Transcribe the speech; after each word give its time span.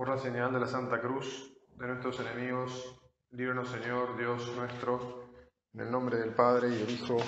Por 0.00 0.08
la 0.08 0.16
señal 0.16 0.50
de 0.50 0.60
la 0.60 0.66
Santa 0.66 0.98
Cruz 0.98 1.52
de 1.76 1.86
nuestros 1.86 2.18
enemigos, 2.20 2.98
líbranos 3.32 3.68
Señor 3.68 4.16
Dios 4.16 4.50
nuestro, 4.56 5.28
en 5.74 5.80
el 5.80 5.90
nombre 5.90 6.16
del 6.16 6.32
Padre 6.32 6.68
y 6.68 6.78
del 6.78 6.88
Hijo 6.88 7.18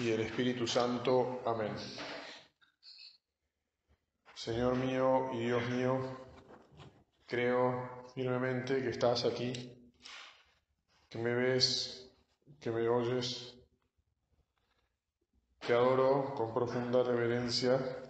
y 0.00 0.10
del 0.10 0.22
Espíritu 0.22 0.66
Santo. 0.66 1.42
Amén. 1.46 1.76
Señor 4.34 4.74
mío 4.74 5.30
y 5.34 5.44
Dios 5.44 5.64
mío, 5.68 6.26
creo 7.24 8.08
firmemente 8.16 8.82
que 8.82 8.90
estás 8.90 9.24
aquí, 9.24 9.92
que 11.08 11.18
me 11.18 11.34
ves, 11.34 12.12
que 12.58 12.72
me 12.72 12.88
oyes. 12.88 13.54
Te 15.64 15.72
adoro 15.72 16.34
con 16.34 16.52
profunda 16.52 17.04
reverencia 17.04 18.05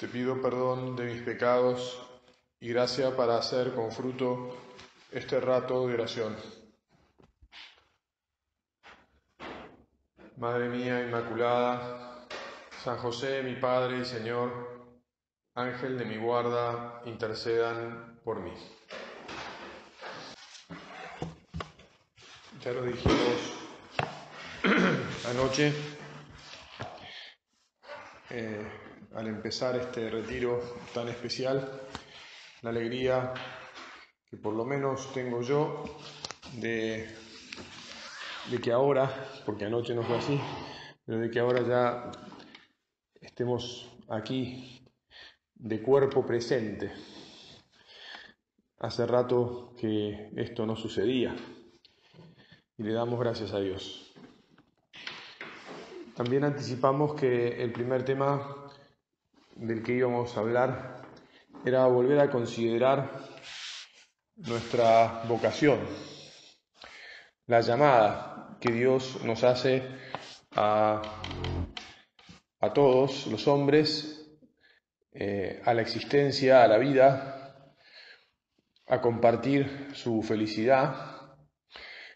te 0.00 0.08
pido 0.08 0.40
perdón 0.40 0.96
de 0.96 1.04
mis 1.04 1.20
pecados 1.20 2.00
y 2.58 2.70
gracia 2.70 3.14
para 3.14 3.36
hacer 3.36 3.74
con 3.74 3.92
fruto 3.92 4.56
este 5.12 5.38
rato 5.40 5.86
de 5.86 5.92
oración. 5.92 6.34
Madre 10.38 10.70
mía 10.70 11.02
Inmaculada, 11.02 12.26
San 12.82 12.96
José, 12.96 13.42
mi 13.42 13.56
Padre 13.56 13.98
y 13.98 14.04
Señor, 14.06 14.96
Ángel 15.54 15.98
de 15.98 16.06
mi 16.06 16.16
guarda, 16.16 17.02
intercedan 17.04 18.18
por 18.24 18.40
mí. 18.40 18.54
Ya 22.62 22.72
lo 22.72 22.84
dijimos 22.84 23.52
anoche. 25.26 25.74
Eh, 28.30 28.89
al 29.14 29.26
empezar 29.26 29.76
este 29.76 30.08
retiro 30.08 30.60
tan 30.94 31.08
especial, 31.08 31.80
la 32.62 32.70
alegría 32.70 33.32
que 34.28 34.36
por 34.36 34.54
lo 34.54 34.64
menos 34.64 35.12
tengo 35.12 35.42
yo 35.42 35.84
de, 36.54 37.08
de 38.50 38.60
que 38.60 38.70
ahora, 38.70 39.28
porque 39.44 39.64
anoche 39.64 39.94
no 39.94 40.02
fue 40.02 40.18
así, 40.18 40.40
pero 41.04 41.18
de 41.18 41.30
que 41.30 41.40
ahora 41.40 41.62
ya 41.66 42.10
estemos 43.20 43.90
aquí 44.08 44.86
de 45.54 45.82
cuerpo 45.82 46.24
presente. 46.24 46.92
Hace 48.78 49.06
rato 49.06 49.74
que 49.78 50.30
esto 50.36 50.64
no 50.64 50.76
sucedía 50.76 51.34
y 52.78 52.82
le 52.82 52.92
damos 52.92 53.20
gracias 53.20 53.52
a 53.52 53.60
Dios. 53.60 54.14
También 56.14 56.44
anticipamos 56.44 57.14
que 57.14 57.62
el 57.62 57.72
primer 57.72 58.04
tema 58.04 58.59
del 59.60 59.82
que 59.82 59.92
íbamos 59.92 60.34
a 60.36 60.40
hablar 60.40 61.02
era 61.64 61.86
volver 61.86 62.18
a 62.18 62.30
considerar 62.30 63.10
nuestra 64.36 65.22
vocación, 65.28 65.80
la 67.46 67.60
llamada 67.60 68.56
que 68.58 68.72
Dios 68.72 69.22
nos 69.22 69.44
hace 69.44 69.82
a, 70.56 71.02
a 72.60 72.72
todos 72.72 73.26
los 73.26 73.46
hombres, 73.48 74.26
eh, 75.12 75.60
a 75.64 75.74
la 75.74 75.82
existencia, 75.82 76.62
a 76.62 76.68
la 76.68 76.78
vida, 76.78 77.66
a 78.86 79.00
compartir 79.02 79.88
su 79.92 80.22
felicidad, 80.22 81.36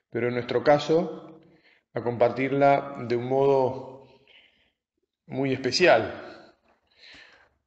pero 0.09 0.28
en 0.28 0.34
nuestro 0.34 0.65
caso, 0.65 1.41
a 1.92 2.03
compartirla 2.03 2.97
de 3.06 3.17
un 3.17 3.28
modo 3.28 4.09
muy 5.27 5.53
especial, 5.53 6.34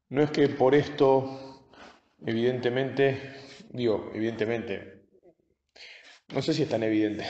no 0.10 0.24
es 0.24 0.32
que 0.32 0.48
por 0.50 0.74
esto, 0.74 1.66
evidentemente, 2.26 3.36
digo, 3.70 4.12
evidentemente, 4.14 5.04
no 6.30 6.42
sé 6.42 6.54
si 6.54 6.64
es 6.64 6.70
tan 6.70 6.84
evidente, 6.84 7.26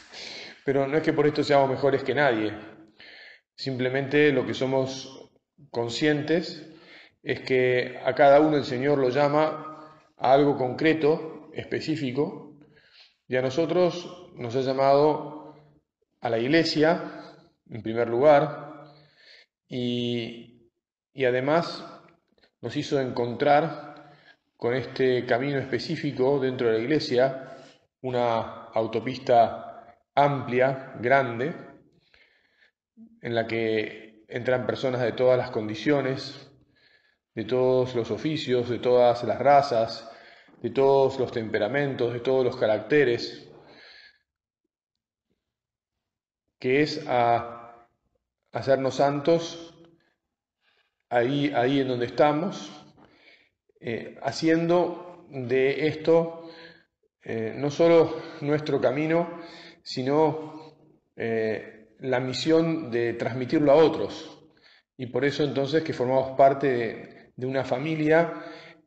pero 0.64 0.86
no 0.86 0.96
es 0.96 1.02
que 1.02 1.12
por 1.12 1.26
esto 1.26 1.42
seamos 1.42 1.70
mejores 1.70 2.04
que 2.04 2.14
nadie. 2.14 2.52
Simplemente 3.54 4.32
lo 4.32 4.46
que 4.46 4.54
somos 4.54 5.30
conscientes 5.70 6.68
es 7.22 7.40
que 7.40 8.00
a 8.04 8.14
cada 8.14 8.40
uno 8.40 8.56
el 8.56 8.64
Señor 8.64 8.98
lo 8.98 9.10
llama 9.10 9.96
a 10.16 10.32
algo 10.32 10.56
concreto, 10.56 11.50
específico, 11.52 12.58
y 13.28 13.36
a 13.36 13.42
nosotros 13.42 14.30
nos 14.34 14.54
ha 14.56 14.60
llamado 14.60 15.54
a 16.20 16.30
la 16.30 16.38
iglesia, 16.38 17.34
en 17.68 17.82
primer 17.82 18.08
lugar, 18.08 18.92
y, 19.68 20.70
y 21.12 21.24
además 21.24 21.84
nos 22.62 22.76
hizo 22.76 23.00
encontrar 23.00 24.14
con 24.56 24.74
este 24.74 25.26
camino 25.26 25.58
específico 25.58 26.38
dentro 26.38 26.68
de 26.68 26.74
la 26.74 26.78
iglesia, 26.78 27.56
una 28.02 28.68
autopista 28.72 29.98
amplia, 30.14 30.94
grande, 31.00 31.54
en 33.20 33.34
la 33.34 33.46
que 33.46 34.24
entran 34.28 34.64
personas 34.64 35.00
de 35.00 35.12
todas 35.12 35.36
las 35.36 35.50
condiciones, 35.50 36.50
de 37.34 37.44
todos 37.44 37.96
los 37.96 38.10
oficios, 38.12 38.68
de 38.68 38.78
todas 38.78 39.24
las 39.24 39.40
razas, 39.40 40.08
de 40.62 40.70
todos 40.70 41.18
los 41.18 41.32
temperamentos, 41.32 42.12
de 42.12 42.20
todos 42.20 42.44
los 42.44 42.56
caracteres, 42.56 43.50
que 46.60 46.82
es 46.82 47.04
a 47.08 47.88
hacernos 48.52 48.94
santos 48.94 49.71
ahí, 51.12 51.52
ahí 51.54 51.80
en 51.80 51.88
donde 51.88 52.06
estamos, 52.06 52.72
eh, 53.80 54.16
haciendo 54.22 55.26
de 55.30 55.86
esto 55.86 56.48
eh, 57.22 57.52
no 57.54 57.70
solo 57.70 58.22
nuestro 58.40 58.80
camino, 58.80 59.40
sino 59.82 60.74
eh, 61.14 61.94
la 62.00 62.18
misión 62.18 62.90
de 62.90 63.12
transmitirlo 63.12 63.70
a 63.70 63.76
otros. 63.76 64.38
Y 64.96 65.06
por 65.06 65.24
eso 65.24 65.44
entonces 65.44 65.82
que 65.84 65.92
formamos 65.92 66.36
parte 66.36 67.32
de, 67.36 67.46
una 67.46 67.64
familia 67.64 68.32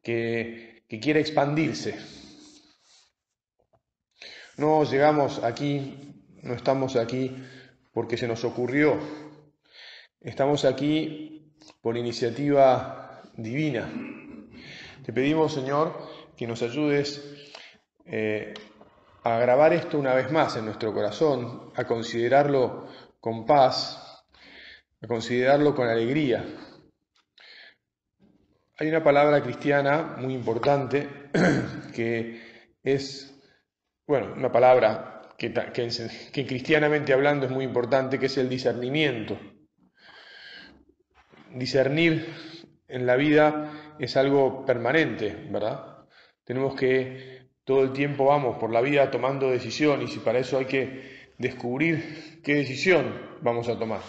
que, 0.02 0.84
que 0.88 1.00
quiere 1.00 1.20
expandirse. 1.20 1.96
No 4.58 4.84
llegamos 4.84 5.44
aquí, 5.44 6.24
no 6.42 6.54
estamos 6.54 6.96
aquí 6.96 7.36
porque 7.94 8.18
se 8.18 8.28
nos 8.28 8.44
ocurrió. 8.46 8.98
Estamos 10.22 10.66
aquí 10.66 11.35
por 11.82 11.98
iniciativa 11.98 13.22
divina. 13.36 13.90
Te 15.04 15.14
pedimos, 15.14 15.54
Señor, 15.54 15.94
que 16.36 16.48
nos 16.48 16.62
ayudes 16.62 17.24
eh, 18.06 18.54
a 19.24 19.40
grabar 19.40 19.74
esto 19.74 19.98
una 19.98 20.14
vez 20.14 20.32
más 20.32 20.56
en 20.56 20.66
nuestro 20.66 20.94
corazón, 20.94 21.72
a 21.76 21.86
considerarlo 21.86 22.88
con 23.20 23.46
paz, 23.46 24.24
a 25.02 25.08
considerarlo 25.08 25.74
con 25.76 25.88
alegría. 25.88 26.46
Hay 28.78 28.90
una 28.90 29.04
palabra 29.04 29.42
cristiana 29.42 30.16
muy 30.18 30.34
importante 30.34 31.30
que 31.96 32.74
es, 32.84 33.34
bueno, 34.06 34.34
una 34.36 34.52
palabra 34.52 35.22
que, 35.38 35.54
que 35.54 36.46
cristianamente 36.46 37.14
hablando 37.14 37.46
es 37.46 37.52
muy 37.52 37.64
importante, 37.66 38.20
que 38.20 38.26
es 38.26 38.38
el 38.38 38.50
discernimiento 38.50 39.38
discernir 41.56 42.34
en 42.88 43.06
la 43.06 43.16
vida 43.16 43.96
es 44.00 44.16
algo 44.18 44.66
permanente, 44.66 45.36
¿verdad? 45.50 46.06
Tenemos 46.44 46.76
que 46.76 47.50
todo 47.64 47.84
el 47.84 47.94
tiempo 47.94 48.26
vamos 48.26 48.58
por 48.58 48.72
la 48.72 48.82
vida 48.82 49.10
tomando 49.10 49.50
decisiones 49.50 50.16
y 50.16 50.20
para 50.20 50.40
eso 50.40 50.60
hay 50.60 50.66
que 50.66 51.34
descubrir 51.38 52.42
qué 52.44 52.56
decisión 52.56 53.38
vamos 53.42 53.68
a 53.70 53.80
tomar. 53.80 54.02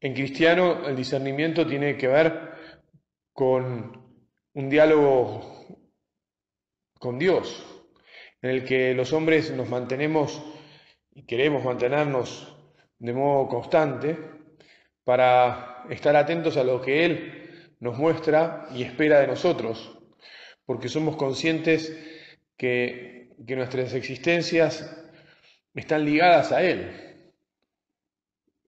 En 0.00 0.14
cristiano 0.14 0.86
el 0.86 0.96
discernimiento 0.96 1.66
tiene 1.66 1.96
que 1.96 2.08
ver 2.08 2.50
con 3.32 4.24
un 4.52 4.68
diálogo 4.68 5.60
con 6.98 7.18
Dios, 7.18 7.64
en 8.42 8.50
el 8.50 8.64
que 8.64 8.92
los 8.94 9.12
hombres 9.12 9.50
nos 9.52 9.68
mantenemos 9.68 10.42
y 11.12 11.24
queremos 11.24 11.64
mantenernos 11.64 12.56
de 12.98 13.14
modo 13.14 13.48
constante, 13.48 14.18
para 15.10 15.86
estar 15.90 16.14
atentos 16.14 16.56
a 16.56 16.62
lo 16.62 16.80
que 16.80 17.04
Él 17.04 17.74
nos 17.80 17.98
muestra 17.98 18.68
y 18.72 18.84
espera 18.84 19.18
de 19.18 19.26
nosotros, 19.26 19.98
porque 20.64 20.88
somos 20.88 21.16
conscientes 21.16 21.98
que, 22.56 23.34
nuestras 23.36 23.92
existencias 23.94 24.88
están 25.74 26.04
ligadas 26.04 26.52
a 26.52 26.62
Él. 26.62 27.26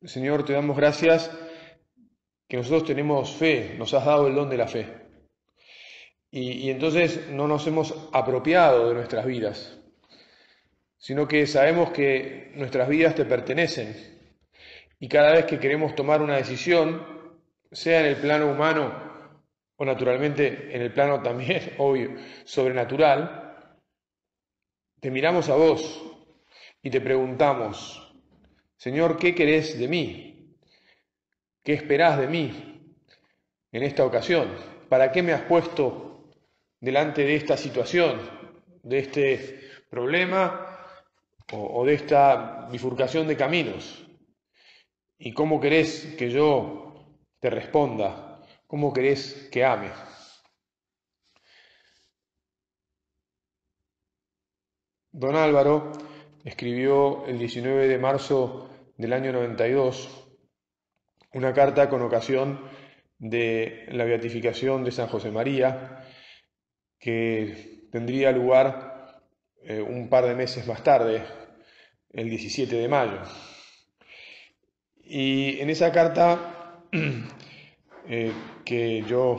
Señor, 0.02 0.44
te 0.44 0.52
damos 0.54 0.76
gracias 0.76 1.30
que 2.48 2.56
nosotros 2.56 2.86
tenemos 2.86 3.30
fe, 3.36 3.76
nos 3.78 3.94
has 3.94 4.04
dado 4.04 4.26
el 4.26 4.34
don 4.34 4.50
de 4.50 4.56
la 4.56 4.66
fe. 4.66 4.88
Y, 6.28 6.70
entonces 6.70 7.28
no 7.28 7.46
nos 7.46 7.64
hemos 7.68 7.94
apropiado 8.12 8.88
de 8.88 8.94
nuestras 8.94 9.24
vidas, 9.24 9.78
sino 10.98 11.28
que 11.28 11.46
sabemos 11.46 11.92
que 11.92 12.50
nuestras 12.56 12.88
vidas 12.88 13.14
te 13.14 13.26
pertenecen 13.26 14.12
y 15.02 15.08
cada 15.08 15.32
vez 15.32 15.46
que 15.46 15.58
queremos 15.58 15.96
tomar 15.96 16.22
una 16.22 16.36
decisión, 16.36 17.04
sea 17.72 17.98
en 17.98 18.06
el 18.06 18.16
plano 18.18 18.46
humano 18.46 18.94
o 19.74 19.84
naturalmente 19.84 20.76
en 20.76 20.80
el 20.80 20.92
plano 20.92 21.20
también, 21.20 21.72
obvio, 21.78 22.14
sobrenatural, 22.44 23.66
te 25.00 25.10
miramos 25.10 25.48
a 25.48 25.56
vos 25.56 26.04
y 26.84 26.88
te 26.88 27.00
preguntamos, 27.00 28.14
Señor, 28.76 29.16
¿qué 29.16 29.34
querés 29.34 29.76
de 29.76 29.88
mí? 29.88 30.56
¿Qué 31.64 31.72
esperás 31.72 32.20
de 32.20 32.28
mí 32.28 32.94
en 33.72 33.82
esta 33.82 34.04
ocasión? 34.04 34.54
¿Para 34.88 35.10
qué 35.10 35.20
me 35.20 35.32
has 35.32 35.42
puesto 35.42 36.30
delante 36.78 37.24
de 37.24 37.34
esta 37.34 37.56
situación, 37.56 38.20
de 38.84 38.98
este 39.00 39.60
problema 39.90 40.78
o, 41.50 41.84
de 41.84 41.94
esta 41.94 42.68
bifurcación 42.70 43.26
de 43.26 43.36
caminos? 43.36 44.06
¿Y 45.24 45.32
cómo 45.32 45.60
querés 45.60 46.16
que 46.18 46.30
yo 46.30 46.94
te 47.38 47.48
responda? 47.48 48.40
¿Cómo 48.66 48.92
querés 48.92 49.48
que 49.52 49.64
ame? 49.64 49.88
Don 55.12 55.36
Álvaro 55.36 55.92
escribió 56.42 57.24
el 57.26 57.38
19 57.38 57.86
de 57.86 57.98
marzo 57.98 58.68
del 58.96 59.12
año 59.12 59.32
92 59.32 60.34
una 61.34 61.52
carta 61.52 61.88
con 61.88 62.02
ocasión 62.02 62.60
de 63.16 63.86
la 63.92 64.02
beatificación 64.02 64.82
de 64.82 64.90
San 64.90 65.06
José 65.06 65.30
María, 65.30 66.04
que 66.98 67.86
tendría 67.92 68.32
lugar 68.32 69.22
eh, 69.62 69.80
un 69.80 70.08
par 70.08 70.26
de 70.26 70.34
meses 70.34 70.66
más 70.66 70.82
tarde, 70.82 71.22
el 72.10 72.28
17 72.28 72.74
de 72.74 72.88
mayo. 72.88 73.22
Y 75.14 75.60
en 75.60 75.68
esa 75.68 75.92
carta, 75.92 76.88
eh, 78.08 78.32
que 78.64 79.02
yo 79.02 79.36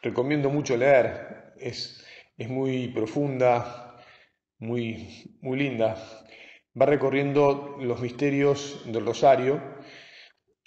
recomiendo 0.00 0.50
mucho 0.50 0.76
leer, 0.76 1.52
es, 1.58 2.06
es 2.36 2.48
muy 2.48 2.86
profunda, 2.86 3.96
muy, 4.60 5.36
muy 5.40 5.58
linda, 5.58 5.96
va 6.80 6.86
recorriendo 6.86 7.76
los 7.80 8.00
misterios 8.00 8.84
del 8.86 9.04
rosario 9.04 9.60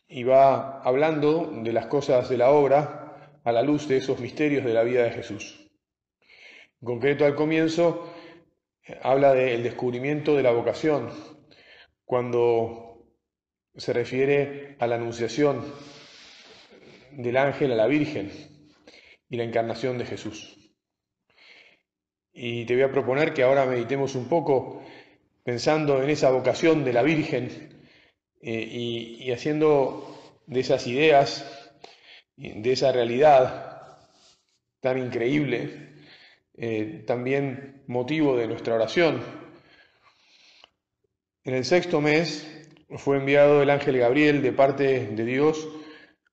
y 0.10 0.26
va 0.26 0.82
hablando 0.82 1.50
de 1.64 1.72
las 1.72 1.86
cosas 1.86 2.28
de 2.28 2.38
la 2.38 2.50
obra 2.50 3.40
a 3.46 3.52
la 3.54 3.62
luz 3.62 3.88
de 3.88 3.96
esos 3.96 4.20
misterios 4.20 4.66
de 4.66 4.74
la 4.74 4.84
vida 4.84 5.04
de 5.04 5.12
Jesús. 5.12 5.72
En 6.82 6.86
concreto, 6.86 7.24
al 7.24 7.36
comienzo, 7.36 8.14
habla 9.02 9.34
del 9.34 9.64
descubrimiento 9.64 10.36
de 10.36 10.44
la 10.44 10.52
vocación, 10.52 11.12
cuando 12.04 12.85
se 13.78 13.94
refiere 13.94 14.76
a 14.80 14.88
la 14.88 14.96
anunciación 14.96 15.64
del 17.12 17.38
ángel 17.38 17.72
a 17.72 17.76
la 17.76 17.88
Virgen 17.88 18.32
y 19.30 19.38
la 19.38 19.44
encarnación 19.44 19.98
de 19.98 20.06
Jesús. 20.06 20.58
Y 22.34 22.66
te 22.66 22.74
voy 22.74 22.84
a 22.84 22.92
proponer 22.92 23.34
que 23.34 23.44
ahora 23.44 23.66
meditemos 23.66 24.16
un 24.16 24.28
poco 24.28 24.84
pensando 25.44 26.02
en 26.02 26.10
esa 26.10 26.32
vocación 26.32 26.84
de 26.84 26.94
la 26.94 27.02
Virgen 27.02 27.86
eh, 28.42 28.52
y, 28.52 29.32
haciendo 29.32 30.42
de 30.46 30.60
esas 30.60 30.86
ideas, 30.88 31.72
de 32.36 32.72
esa 32.72 32.92
realidad 32.92 33.98
tan 34.82 34.98
increíble, 34.98 35.94
eh, 36.58 37.04
también 37.08 37.84
motivo 37.88 38.38
de 38.38 38.48
nuestra 38.48 38.76
oración. 38.76 39.22
En 41.44 41.54
el 41.54 41.64
sexto 41.64 42.02
mes 42.02 42.55
fue 42.90 43.18
enviado 43.18 43.62
el 43.62 43.70
ángel 43.70 43.98
Gabriel 43.98 44.42
de 44.42 44.52
parte 44.52 45.08
de 45.08 45.26
Dios 45.26 45.68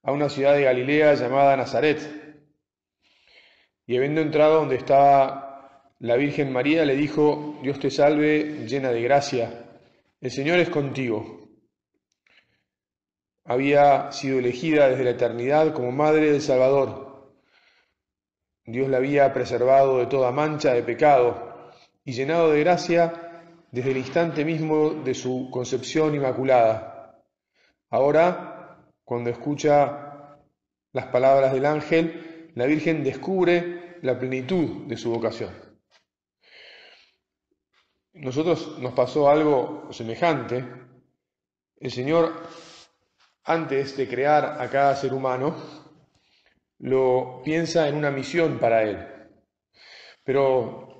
a 0.03 0.11
una 0.11 0.29
ciudad 0.29 0.55
de 0.55 0.63
Galilea 0.63 1.15
llamada 1.15 1.57
Nazaret. 1.57 1.99
Y 3.85 3.97
habiendo 3.97 4.21
entrado 4.21 4.55
donde 4.55 4.75
estaba 4.75 5.93
la 5.99 6.15
Virgen 6.15 6.51
María, 6.51 6.85
le 6.85 6.95
dijo, 6.95 7.59
Dios 7.63 7.79
te 7.79 7.89
salve, 7.89 8.65
llena 8.67 8.91
de 8.91 9.01
gracia, 9.01 9.63
el 10.21 10.31
Señor 10.31 10.59
es 10.59 10.69
contigo. 10.69 11.49
Había 13.45 14.11
sido 14.11 14.39
elegida 14.39 14.89
desde 14.89 15.03
la 15.03 15.11
eternidad 15.11 15.73
como 15.73 15.91
Madre 15.91 16.31
del 16.31 16.41
Salvador. 16.41 17.33
Dios 18.65 18.87
la 18.87 18.97
había 18.97 19.33
preservado 19.33 19.99
de 19.99 20.05
toda 20.05 20.31
mancha 20.31 20.73
de 20.73 20.83
pecado 20.83 21.71
y 22.05 22.13
llenado 22.13 22.51
de 22.51 22.61
gracia 22.61 23.22
desde 23.73 23.89
el 23.89 23.97
instante 23.97 24.45
mismo 24.45 24.91
de 25.03 25.15
su 25.15 25.49
concepción 25.51 26.13
inmaculada. 26.13 27.19
Ahora, 27.89 28.77
cuando 29.03 29.31
escucha 29.31 30.37
las 30.91 31.07
palabras 31.07 31.51
del 31.53 31.65
ángel, 31.65 32.51
la 32.53 32.67
Virgen 32.67 33.03
descubre 33.03 33.97
la 34.03 34.19
plenitud 34.19 34.85
de 34.85 34.95
su 34.95 35.09
vocación. 35.09 35.51
Nosotros 38.13 38.77
nos 38.77 38.93
pasó 38.93 39.27
algo 39.27 39.91
semejante. 39.91 40.63
El 41.77 41.89
Señor 41.89 42.43
antes 43.43 43.97
de 43.97 44.07
crear 44.07 44.61
a 44.61 44.69
cada 44.69 44.95
ser 44.95 45.15
humano, 45.15 45.55
lo 46.77 47.41
piensa 47.43 47.87
en 47.87 47.95
una 47.95 48.11
misión 48.11 48.59
para 48.59 48.83
él. 48.83 49.03
Pero 50.23 50.92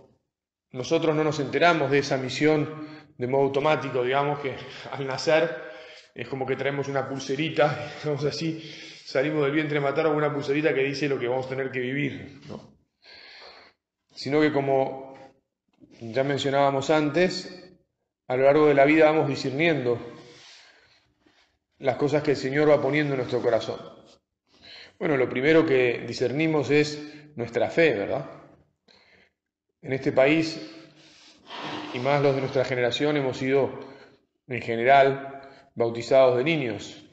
nosotros 0.73 1.15
no 1.15 1.23
nos 1.23 1.39
enteramos 1.39 1.89
de 1.89 1.99
esa 1.99 2.17
misión 2.17 2.87
de 3.17 3.27
modo 3.27 3.43
automático, 3.43 4.03
digamos 4.03 4.39
que 4.39 4.55
al 4.91 5.07
nacer 5.07 5.71
es 6.13 6.27
como 6.27 6.45
que 6.45 6.55
traemos 6.55 6.87
una 6.87 7.07
pulserita, 7.07 7.93
digamos 8.03 8.25
así, 8.25 8.59
salimos 9.05 9.43
del 9.43 9.53
vientre 9.53 9.79
matar 9.79 10.07
con 10.07 10.15
una 10.15 10.33
pulserita 10.33 10.73
que 10.73 10.83
dice 10.83 11.07
lo 11.07 11.19
que 11.19 11.27
vamos 11.27 11.45
a 11.45 11.49
tener 11.49 11.71
que 11.71 11.79
vivir, 11.79 12.41
¿no? 12.47 12.73
Sino 14.11 14.41
que 14.41 14.51
como 14.51 15.17
ya 15.99 16.23
mencionábamos 16.23 16.89
antes, 16.89 17.75
a 18.27 18.35
lo 18.35 18.43
largo 18.43 18.67
de 18.67 18.73
la 18.73 18.85
vida 18.85 19.05
vamos 19.05 19.27
discerniendo 19.27 19.99
las 21.79 21.97
cosas 21.97 22.23
que 22.23 22.31
el 22.31 22.37
Señor 22.37 22.69
va 22.69 22.81
poniendo 22.81 23.13
en 23.13 23.19
nuestro 23.19 23.41
corazón. 23.41 23.79
Bueno, 24.99 25.17
lo 25.17 25.27
primero 25.27 25.65
que 25.65 26.03
discernimos 26.07 26.69
es 26.69 27.35
nuestra 27.35 27.69
fe, 27.69 27.93
¿verdad? 27.95 28.42
En 29.83 29.93
este 29.93 30.11
país, 30.11 30.59
y 31.93 31.99
más 31.99 32.23
los 32.23 32.33
de 32.33 32.41
nuestra 32.41 32.65
generación, 32.65 33.17
hemos 33.17 33.37
sido 33.37 33.79
en 34.47 34.61
general 34.61 35.41
bautizados 35.75 36.37
de 36.37 36.43
niños. 36.43 37.05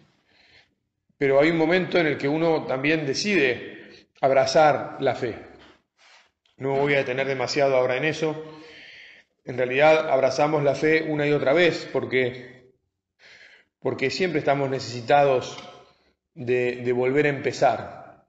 Pero 1.18 1.38
hay 1.38 1.50
un 1.50 1.58
momento 1.58 1.98
en 1.98 2.06
el 2.06 2.16
que 2.16 2.28
uno 2.28 2.64
también 2.64 3.04
decide 3.04 4.06
abrazar 4.22 4.96
la 5.00 5.14
fe. 5.14 5.36
No 6.56 6.76
voy 6.76 6.94
a 6.94 6.98
detener 6.98 7.26
demasiado 7.26 7.76
ahora 7.76 7.96
en 7.96 8.04
eso. 8.04 8.42
En 9.44 9.58
realidad 9.58 10.08
abrazamos 10.08 10.62
la 10.62 10.74
fe 10.74 11.02
una 11.02 11.26
y 11.26 11.32
otra 11.32 11.52
vez 11.52 11.88
porque 11.92 12.60
porque 13.80 14.10
siempre 14.10 14.38
estamos 14.40 14.70
necesitados 14.70 15.58
de, 16.34 16.92
volver 16.92 17.26
a 17.26 17.30
empezar, 17.30 18.26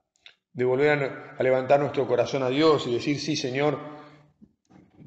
de 0.52 0.64
volver 0.64 1.34
a, 1.38 1.42
levantar 1.42 1.80
nuestro 1.80 2.06
corazón 2.08 2.42
a 2.42 2.48
Dios 2.48 2.86
y 2.86 2.94
decir, 2.94 3.20
sí 3.20 3.36
Señor, 3.36 3.78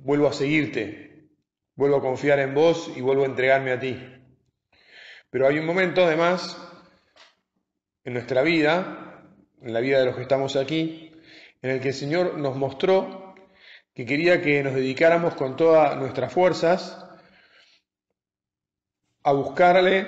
vuelvo 0.06 0.28
a 0.28 0.34
seguirte, 0.34 1.32
vuelvo 1.76 1.98
a 1.98 2.02
confiar 2.02 2.38
en 2.38 2.54
vos 2.54 2.92
y 2.96 3.02
vuelvo 3.02 3.24
a 3.24 3.26
entregarme 3.26 3.72
a 3.72 3.80
ti. 3.80 3.98
Pero 5.32 5.48
hay 5.48 5.58
un 5.58 5.66
momento 5.66 6.06
además 6.06 6.56
en 8.04 8.14
nuestra 8.14 8.44
vida, 8.44 9.26
en 9.62 9.74
la 9.74 9.80
vida 9.80 10.00
de 10.00 10.06
los 10.06 10.16
que 10.16 10.22
estamos 10.22 10.56
aquí, 10.56 11.12
en 11.64 11.72
el 11.72 11.82
que 11.82 11.88
el 11.88 11.94
Señor 11.96 12.38
nos 12.38 12.56
mostró 12.56 13.34
que 13.96 14.06
quería 14.06 14.44
que 14.44 14.62
nos 14.62 14.76
dedicáramos 14.76 15.34
con 15.34 15.56
todas 15.56 15.98
nuestras 15.98 16.32
fuerzas 16.32 17.04
a 19.24 19.34
buscarle 19.34 20.06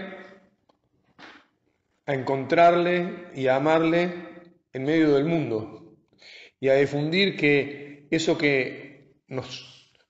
a 2.06 2.13
encontrarle 2.13 3.32
y 3.34 3.48
a 3.48 3.56
amarle 3.56 4.13
en 4.74 4.84
medio 4.84 5.16
del 5.16 5.25
mundo 5.25 5.98
y 6.60 6.70
a 6.70 6.75
difundir 6.75 7.36
que 7.36 8.08
eso 8.12 8.38
que 8.38 9.16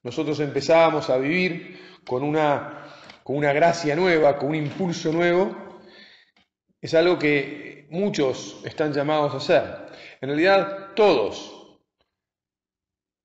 nosotros 0.03 0.39
empezábamos 0.39 1.09
a 1.09 1.17
vivir 1.17 1.79
con 2.05 2.23
una, 2.23 2.85
con 3.23 3.37
una 3.37 3.53
gracia 3.53 3.95
nueva, 3.95 4.37
con 4.37 4.49
un 4.49 4.55
impulso 4.55 5.11
nuevo, 5.11 5.55
es 6.79 6.93
algo 6.93 7.17
que 7.17 7.87
muchos 7.89 8.61
están 8.63 8.93
llamados 8.93 9.33
a 9.33 9.37
hacer. 9.37 9.87
En 10.21 10.29
realidad, 10.29 10.93
todos, 10.95 11.79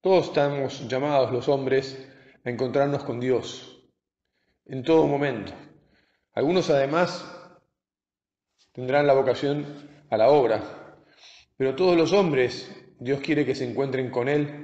todos 0.01 0.27
estamos 0.27 0.89
llamados 0.89 1.33
los 1.33 1.49
hombres 1.49 2.09
a 2.45 2.51
encontrarnos 2.51 3.05
con 3.05 3.21
Dios 3.21 3.89
en 4.67 4.83
todo 4.83 5.07
momento. 5.07 5.53
Algunos 6.35 6.71
además 6.71 7.25
tendrán 8.73 9.07
la 9.07 9.15
vocación 9.15 10.05
a 10.11 10.17
la 10.17 10.29
obra. 10.29 10.97
Pero 11.57 11.77
todos 11.77 11.97
los 11.97 12.13
hombres, 12.13 12.75
Dios 12.99 13.21
quiere 13.21 13.45
que 13.45 13.55
se 13.55 13.69
encuentren 13.69 14.11
con 14.11 14.29
Él 14.29 14.62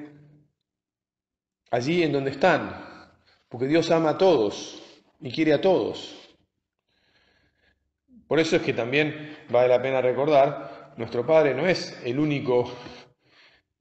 allí 1.71 2.03
en 2.03 2.13
donde 2.13 2.31
están, 2.31 3.11
porque 3.49 3.67
Dios 3.67 3.91
ama 3.91 4.11
a 4.11 4.19
todos 4.19 4.83
y 5.21 5.31
quiere 5.33 5.53
a 5.53 5.61
todos. 5.61 6.37
Por 8.27 8.39
eso 8.41 8.57
es 8.57 8.63
que 8.63 8.75
también 8.75 9.39
vale 9.49 9.69
la 9.69 9.81
pena 9.81 10.01
recordar 10.03 10.79
nuestro 10.99 11.25
Padre 11.25 11.55
no 11.55 11.65
es 11.67 11.97
el 12.05 12.19
único 12.19 12.69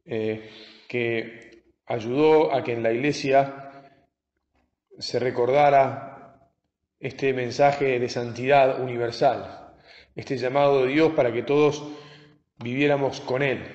eh, 0.06 0.52
que 0.88 1.64
ayudó 1.88 2.54
a 2.54 2.64
que 2.64 2.74
en 2.74 2.84
la 2.84 2.94
iglesia 2.94 3.72
se 5.00 5.18
recordara 5.18 6.40
este 7.00 7.34
mensaje 7.34 8.00
de 8.00 8.08
santidad 8.08 8.82
universal, 8.82 9.74
este 10.16 10.38
llamado 10.38 10.86
de 10.86 10.94
Dios 10.94 11.14
para 11.14 11.34
que 11.34 11.42
todos 11.42 11.84
viviéramos 12.60 13.20
con 13.22 13.42
Él. 13.42 13.66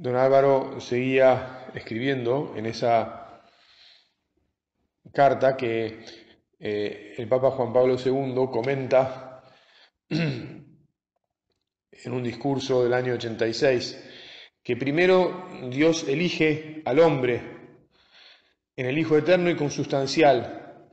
Don 0.00 0.16
Álvaro 0.16 0.80
seguía 0.80 1.66
escribiendo 1.74 2.54
en 2.56 2.64
esa 2.64 3.42
carta 5.12 5.58
que 5.58 6.06
eh, 6.58 7.14
el 7.18 7.28
Papa 7.28 7.50
Juan 7.50 7.70
Pablo 7.70 7.96
II 8.02 8.48
comenta 8.50 9.44
en 10.08 10.64
un 12.06 12.22
discurso 12.22 12.82
del 12.82 12.94
año 12.94 13.12
86 13.12 14.02
que 14.62 14.74
primero 14.74 15.46
Dios 15.68 16.08
elige 16.08 16.80
al 16.86 16.98
hombre 17.00 17.42
en 18.76 18.86
el 18.86 18.96
Hijo 18.96 19.18
Eterno 19.18 19.50
y 19.50 19.56
consustancial 19.56 20.88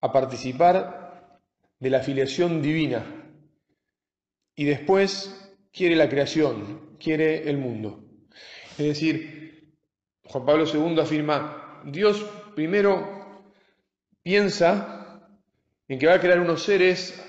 a 0.00 0.12
participar 0.12 1.38
de 1.78 1.90
la 1.90 2.00
filiación 2.00 2.60
divina 2.60 3.30
y 4.56 4.64
después 4.64 5.54
quiere 5.72 5.94
la 5.94 6.08
creación, 6.08 6.96
quiere 6.98 7.48
el 7.48 7.56
mundo. 7.56 8.09
Es 8.80 8.86
decir, 8.86 9.76
Juan 10.24 10.46
Pablo 10.46 10.64
II 10.64 10.98
afirma, 11.00 11.82
Dios 11.84 12.24
primero 12.54 13.44
piensa 14.22 15.28
en 15.86 15.98
que 15.98 16.06
va 16.06 16.14
a 16.14 16.20
crear 16.20 16.40
unos 16.40 16.62
seres 16.62 17.22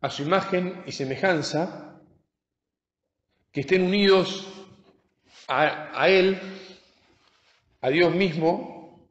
a 0.00 0.08
su 0.08 0.22
imagen 0.22 0.84
y 0.86 0.92
semejanza, 0.92 2.00
que 3.50 3.62
estén 3.62 3.82
unidos 3.82 4.46
a, 5.48 6.08
Él, 6.08 6.38
a 7.80 7.88
Dios 7.88 8.14
mismo, 8.14 9.10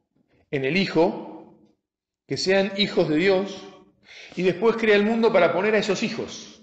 en 0.50 0.64
el 0.64 0.78
Hijo, 0.78 1.54
que 2.26 2.38
sean 2.38 2.72
hijos 2.78 3.10
de 3.10 3.16
Dios, 3.16 3.62
y 4.36 4.42
después 4.42 4.76
crea 4.76 4.96
el 4.96 5.04
mundo 5.04 5.30
para 5.30 5.52
poner 5.52 5.74
a 5.74 5.78
esos 5.78 6.02
hijos. 6.02 6.62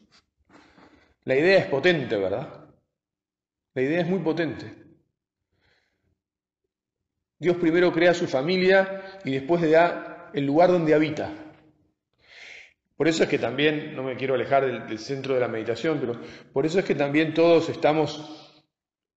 La 1.25 1.35
idea 1.35 1.59
es 1.59 1.65
potente, 1.67 2.17
¿verdad? 2.17 2.62
La 3.73 3.81
idea 3.81 4.01
es 4.01 4.07
muy 4.07 4.19
potente. 4.19 4.71
Dios 7.39 7.57
primero 7.57 7.91
crea 7.91 8.13
su 8.13 8.27
familia 8.27 9.19
y 9.25 9.31
después 9.31 9.61
le 9.61 9.71
da 9.71 10.31
el 10.33 10.45
lugar 10.45 10.71
donde 10.71 10.93
habita. 10.93 11.33
Por 12.95 13.07
eso 13.07 13.23
es 13.23 13.29
que 13.29 13.39
también, 13.39 13.95
no 13.95 14.03
me 14.03 14.15
quiero 14.15 14.35
alejar 14.35 14.87
del, 14.87 14.99
centro 14.99 15.33
de 15.33 15.39
la 15.39 15.47
meditación, 15.47 15.99
pero 15.99 16.21
por 16.53 16.65
eso 16.65 16.79
es 16.79 16.85
que 16.85 16.95
también 16.95 17.33
todos 17.33 17.67
estamos 17.69 18.63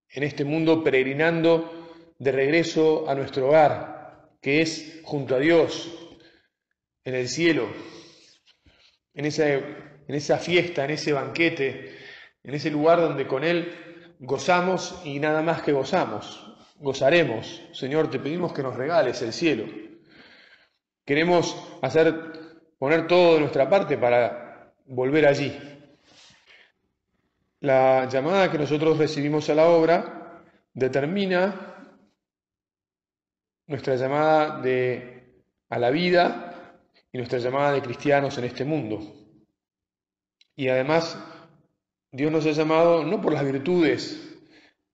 en 0.09 0.23
este 0.23 0.45
mundo 0.45 0.83
peregrinando 0.83 2.15
de 2.19 2.33
regreso 2.33 3.09
a 3.09 3.15
nuestro 3.15 3.49
hogar, 3.49 4.31
que 4.41 4.63
es 4.63 5.01
junto 5.05 5.37
a 5.37 5.39
Dios, 5.39 5.93
en 7.05 7.15
el 7.15 7.29
cielo, 7.29 7.69
en 9.15 9.27
esa, 9.27 9.49
en 9.49 10.15
esa 10.15 10.39
fiesta, 10.39 10.85
en 10.85 10.91
ese 10.93 11.13
banquete, 11.13 11.95
en 12.43 12.55
ese 12.55 12.71
lugar 12.71 13.01
donde 13.01 13.27
con 13.27 13.45
Él 13.45 13.73
gozamos 14.19 15.01
y 15.05 15.19
nada 15.19 15.43
más 15.43 15.63
que 15.63 15.73
gozamos. 15.73 16.43
Gozaremos. 16.79 17.63
Señor, 17.73 18.11
te 18.11 18.19
pedimos 18.19 18.53
que 18.53 18.63
nos 18.63 18.77
regales 18.77 19.23
el 19.23 19.33
cielo. 19.33 19.65
Queremos 21.05 21.57
hacer, 21.83 22.15
poner 22.79 23.07
todo 23.07 23.35
de 23.35 23.41
nuestra 23.41 23.69
parte 23.69 23.97
para 23.97 24.75
volver 24.87 25.27
allí. 25.27 25.57
La 27.61 28.09
llamada 28.09 28.51
que 28.51 28.59
nosotros 28.59 28.99
recibimos 28.99 29.49
a 29.49 29.55
la 29.55 29.67
obra 29.67 30.43
determina 30.75 31.75
nuestra 33.67 33.97
llamada 33.97 34.61
de, 34.61 35.43
a 35.69 35.79
la 35.79 35.91
vida 35.91 36.83
y 37.11 37.19
nuestra 37.19 37.39
llamada 37.39 37.73
de 37.73 37.83
cristianos 37.83 38.37
en 38.39 38.45
este 38.45 38.65
mundo. 38.65 39.01
Y 40.55 40.69
además, 40.69 41.19
Dios 42.17 42.33
nos 42.33 42.47
ha 42.47 42.53
llamado 42.53 43.05
no 43.05 43.21
por 43.21 43.35
las 43.35 43.45
virtudes 43.45 44.39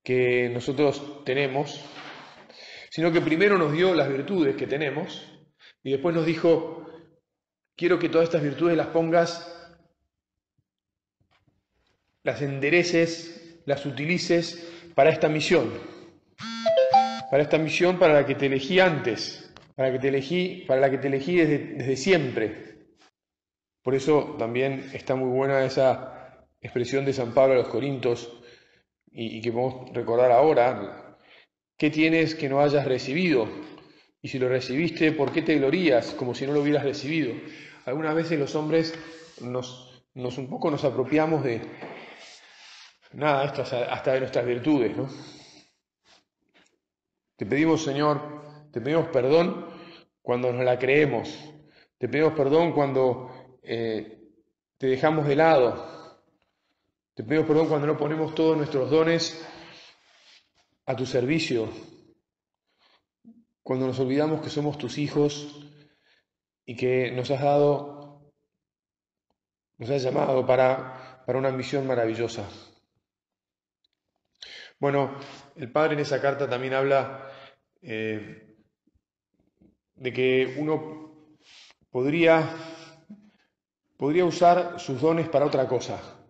que 0.02 0.48
nosotros 0.48 1.22
tenemos, 1.24 1.80
sino 2.90 3.12
que 3.12 3.20
primero 3.20 3.56
nos 3.56 3.72
dio 3.72 3.94
las 3.94 4.08
virtudes 4.08 4.56
que 4.56 4.66
tenemos 4.66 5.24
y 5.84 5.92
después 5.92 6.16
nos 6.16 6.26
dijo, 6.26 6.84
quiero 7.76 8.00
que 8.00 8.08
todas 8.08 8.24
estas 8.24 8.42
virtudes 8.42 8.76
las 8.76 8.88
pongas 8.88 9.48
las 12.24 12.42
endereces, 12.42 13.60
las 13.66 13.86
utilices 13.86 14.90
para 14.96 15.10
esta 15.10 15.28
misión, 15.28 15.72
para 17.30 17.44
esta 17.44 17.58
misión 17.58 18.00
para 18.00 18.14
la 18.14 18.26
que 18.26 18.34
te 18.34 18.46
elegí 18.46 18.80
antes, 18.80 19.54
para, 19.76 19.92
que 19.92 20.00
te 20.00 20.08
elegí, 20.08 20.64
para 20.66 20.80
la 20.80 20.90
que 20.90 20.98
te 20.98 21.06
elegí 21.06 21.36
desde, 21.36 21.58
desde 21.58 21.96
siempre. 21.96 22.72
Por 23.80 23.94
eso 23.94 24.34
también 24.40 24.90
está 24.92 25.14
muy 25.14 25.30
buena 25.30 25.64
esa 25.64 26.21
expresión 26.62 27.04
de 27.04 27.12
San 27.12 27.34
Pablo 27.34 27.54
a 27.54 27.58
los 27.58 27.68
Corintios 27.68 28.32
y, 29.10 29.42
que 29.42 29.52
podemos 29.52 29.92
recordar 29.92 30.32
ahora. 30.32 31.18
¿Qué 31.76 31.90
tienes 31.90 32.34
que 32.34 32.48
no 32.48 32.60
hayas 32.60 32.86
recibido? 32.86 33.48
Y 34.22 34.28
si 34.28 34.38
lo 34.38 34.48
recibiste, 34.48 35.12
¿por 35.12 35.32
qué 35.32 35.42
te 35.42 35.56
glorías 35.56 36.14
como 36.14 36.34
si 36.34 36.46
no 36.46 36.52
lo 36.52 36.62
hubieras 36.62 36.84
recibido? 36.84 37.34
Algunas 37.84 38.14
veces 38.14 38.38
los 38.38 38.54
hombres 38.54 38.94
nos, 39.40 40.04
nos 40.14 40.38
un 40.38 40.48
poco 40.48 40.70
nos 40.70 40.84
apropiamos 40.84 41.42
de, 41.42 41.60
nada, 43.12 43.44
esto 43.44 43.62
hasta 43.62 44.12
de 44.12 44.20
nuestras 44.20 44.46
virtudes, 44.46 44.96
¿no? 44.96 45.08
Te 47.36 47.46
pedimos, 47.46 47.82
Señor, 47.82 48.70
te 48.70 48.80
pedimos 48.80 49.08
perdón 49.08 49.66
cuando 50.22 50.52
nos 50.52 50.64
la 50.64 50.78
creemos, 50.78 51.36
te 51.98 52.08
pedimos 52.08 52.34
perdón 52.34 52.72
cuando 52.72 53.58
eh, 53.64 54.20
te 54.78 54.86
dejamos 54.86 55.26
de 55.26 55.34
lado, 55.34 56.01
te 57.14 57.24
pedimos 57.24 57.46
perdón 57.46 57.68
cuando 57.68 57.86
no 57.86 57.98
ponemos 57.98 58.34
todos 58.34 58.56
nuestros 58.56 58.90
dones 58.90 59.46
a 60.86 60.96
tu 60.96 61.04
servicio, 61.04 61.68
cuando 63.62 63.86
nos 63.86 63.98
olvidamos 64.00 64.40
que 64.40 64.50
somos 64.50 64.78
tus 64.78 64.98
hijos 64.98 65.70
y 66.64 66.74
que 66.74 67.10
nos 67.12 67.30
has 67.30 67.42
dado, 67.42 68.32
nos 69.78 69.90
has 69.90 70.02
llamado 70.02 70.46
para, 70.46 71.22
para 71.26 71.38
una 71.38 71.50
misión 71.50 71.86
maravillosa. 71.86 72.48
Bueno, 74.78 75.16
el 75.54 75.70
padre 75.70 75.94
en 75.94 76.00
esa 76.00 76.20
carta 76.20 76.48
también 76.48 76.74
habla 76.74 77.30
eh, 77.82 78.56
de 79.94 80.12
que 80.12 80.56
uno 80.58 81.36
podría, 81.90 82.56
podría 83.96 84.24
usar 84.24 84.80
sus 84.80 85.00
dones 85.00 85.28
para 85.28 85.46
otra 85.46 85.68
cosa. 85.68 86.21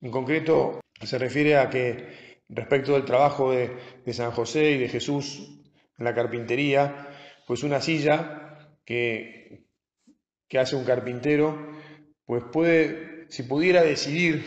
En 0.00 0.10
concreto, 0.10 0.80
se 1.02 1.18
refiere 1.18 1.56
a 1.56 1.68
que 1.68 2.38
respecto 2.48 2.92
del 2.92 3.04
trabajo 3.04 3.52
de, 3.52 3.76
San 4.12 4.30
José 4.30 4.72
y 4.72 4.78
de 4.78 4.88
Jesús 4.88 5.60
en 5.98 6.04
la 6.04 6.14
carpintería, 6.14 7.08
pues 7.46 7.62
una 7.62 7.80
silla 7.80 8.70
que, 8.84 9.66
que 10.48 10.58
hace 10.58 10.76
un 10.76 10.84
carpintero, 10.84 11.72
pues 12.24 12.44
puede, 12.52 13.26
si 13.28 13.42
pudiera 13.42 13.82
decidir 13.82 14.44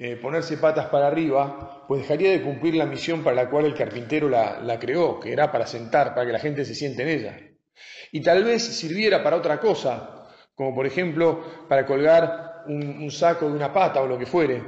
eh, 0.00 0.14
ponerse 0.14 0.56
patas 0.58 0.86
para 0.86 1.08
arriba, 1.08 1.84
pues 1.88 2.02
dejaría 2.02 2.30
de 2.30 2.42
cumplir 2.42 2.76
la 2.76 2.86
misión 2.86 3.24
para 3.24 3.34
la 3.34 3.50
cual 3.50 3.64
el 3.64 3.74
carpintero 3.74 4.28
la, 4.28 4.78
creó, 4.78 5.18
que 5.18 5.32
era 5.32 5.50
para 5.50 5.66
sentar, 5.66 6.14
para 6.14 6.24
que 6.24 6.32
la 6.32 6.38
gente 6.38 6.64
se 6.64 6.76
siente 6.76 7.02
en 7.02 7.08
ella. 7.08 7.40
Y 8.12 8.20
tal 8.20 8.44
vez 8.44 8.62
sirviera 8.62 9.24
para 9.24 9.36
otra 9.36 9.58
cosa, 9.58 10.28
como 10.54 10.72
por 10.72 10.86
ejemplo 10.86 11.44
para 11.68 11.84
colgar 11.84 12.47
un, 12.68 13.10
saco 13.10 13.48
de 13.48 13.52
una 13.52 13.72
pata 13.72 14.00
o 14.00 14.06
lo 14.06 14.18
que 14.18 14.26
fuere. 14.26 14.62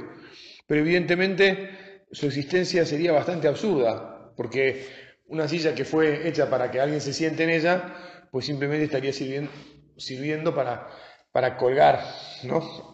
Pero 0.67 0.81
evidentemente 0.81 2.05
su 2.11 2.27
existencia 2.27 2.85
sería 2.85 3.11
bastante 3.11 3.47
absurda, 3.47 4.33
porque 4.35 4.87
una 5.27 5.47
silla 5.47 5.73
que 5.73 5.85
fue 5.85 6.27
hecha 6.27 6.49
para 6.49 6.69
que 6.69 6.79
alguien 6.79 7.01
se 7.01 7.13
siente 7.13 7.43
en 7.43 7.51
ella, 7.51 7.93
pues 8.31 8.45
simplemente 8.45 8.85
estaría 8.85 9.13
sirviendo, 9.13 10.53
para, 10.53 10.87
para 11.31 11.57
colgar, 11.57 12.03
¿no? 12.43 12.91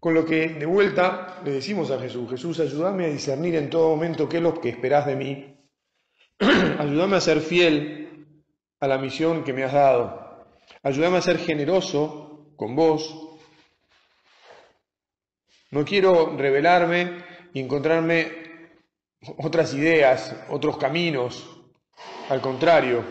Con 0.00 0.14
lo 0.14 0.24
que 0.24 0.48
de 0.50 0.66
vuelta 0.66 1.40
le 1.44 1.52
decimos 1.52 1.90
a 1.90 1.98
Jesús, 1.98 2.30
Jesús, 2.30 2.60
ayúdame 2.60 3.06
a 3.06 3.08
discernir 3.08 3.56
en 3.56 3.68
todo 3.68 3.88
momento 3.88 4.28
qué 4.28 4.36
es 4.36 4.42
lo 4.42 4.60
que 4.60 4.68
esperás 4.68 5.06
de 5.06 5.16
mí. 5.16 5.56
ayúdame 6.78 7.16
a 7.16 7.20
ser 7.20 7.40
fiel 7.40 8.28
a 8.80 8.86
la 8.86 8.98
misión 8.98 9.42
que 9.42 9.52
me 9.52 9.64
has 9.64 9.72
dado. 9.72 10.46
Ayúdame 10.82 11.18
a 11.18 11.22
ser 11.22 11.38
generoso 11.38 12.52
con 12.56 12.76
vos. 12.76 13.27
No 15.70 15.84
quiero 15.84 16.36
revelarme 16.36 17.24
y 17.52 17.60
encontrarme 17.60 18.32
otras 19.38 19.74
ideas, 19.74 20.34
otros 20.48 20.78
caminos. 20.78 21.60
Al 22.28 22.40
contrario, 22.40 23.04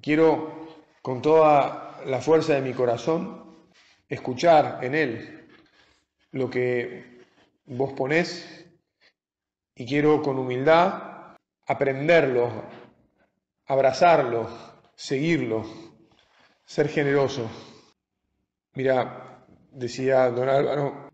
quiero 0.00 0.68
con 1.02 1.22
toda 1.22 2.00
la 2.06 2.20
fuerza 2.20 2.54
de 2.54 2.62
mi 2.62 2.72
corazón 2.72 3.68
escuchar 4.08 4.80
en 4.82 4.94
Él 4.94 5.48
lo 6.32 6.48
que 6.50 7.20
vos 7.66 7.92
ponés 7.92 8.66
y 9.74 9.86
quiero 9.86 10.22
con 10.22 10.38
humildad 10.38 11.36
aprenderlo, 11.66 12.64
abrazarlo, 13.66 14.48
seguirlo, 14.94 15.64
ser 16.64 16.88
generoso. 16.88 17.48
Mira, 18.74 19.46
decía 19.70 20.30
don 20.30 20.48
Álvaro, 20.48 21.09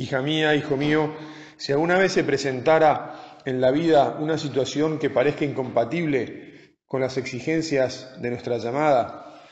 hija 0.00 0.22
mía, 0.22 0.54
hijo 0.54 0.78
mío, 0.78 1.14
si 1.58 1.72
alguna 1.72 1.98
vez 1.98 2.12
se 2.12 2.24
presentara 2.24 3.38
en 3.44 3.60
la 3.60 3.70
vida 3.70 4.16
una 4.18 4.38
situación 4.38 4.98
que 4.98 5.10
parezca 5.10 5.44
incompatible 5.44 6.78
con 6.86 7.02
las 7.02 7.18
exigencias 7.18 8.10
de 8.18 8.30
nuestra 8.30 8.56
llamada, 8.56 9.42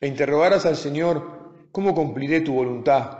e 0.00 0.06
interrogaras 0.06 0.64
al 0.64 0.76
Señor, 0.76 1.66
¿cómo 1.72 1.92
cumpliré 1.92 2.40
tu 2.40 2.54
voluntad? 2.54 3.18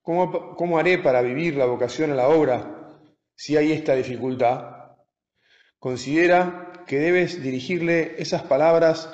¿Cómo, 0.00 0.54
¿Cómo 0.54 0.78
haré 0.78 0.98
para 0.98 1.22
vivir 1.22 1.56
la 1.56 1.66
vocación 1.66 2.12
a 2.12 2.14
la 2.14 2.28
obra 2.28 3.00
si 3.34 3.56
hay 3.56 3.72
esta 3.72 3.94
dificultad? 3.94 4.94
Considera 5.80 6.84
que 6.86 7.00
debes 7.00 7.42
dirigirle 7.42 8.14
esas 8.18 8.42
palabras 8.42 9.12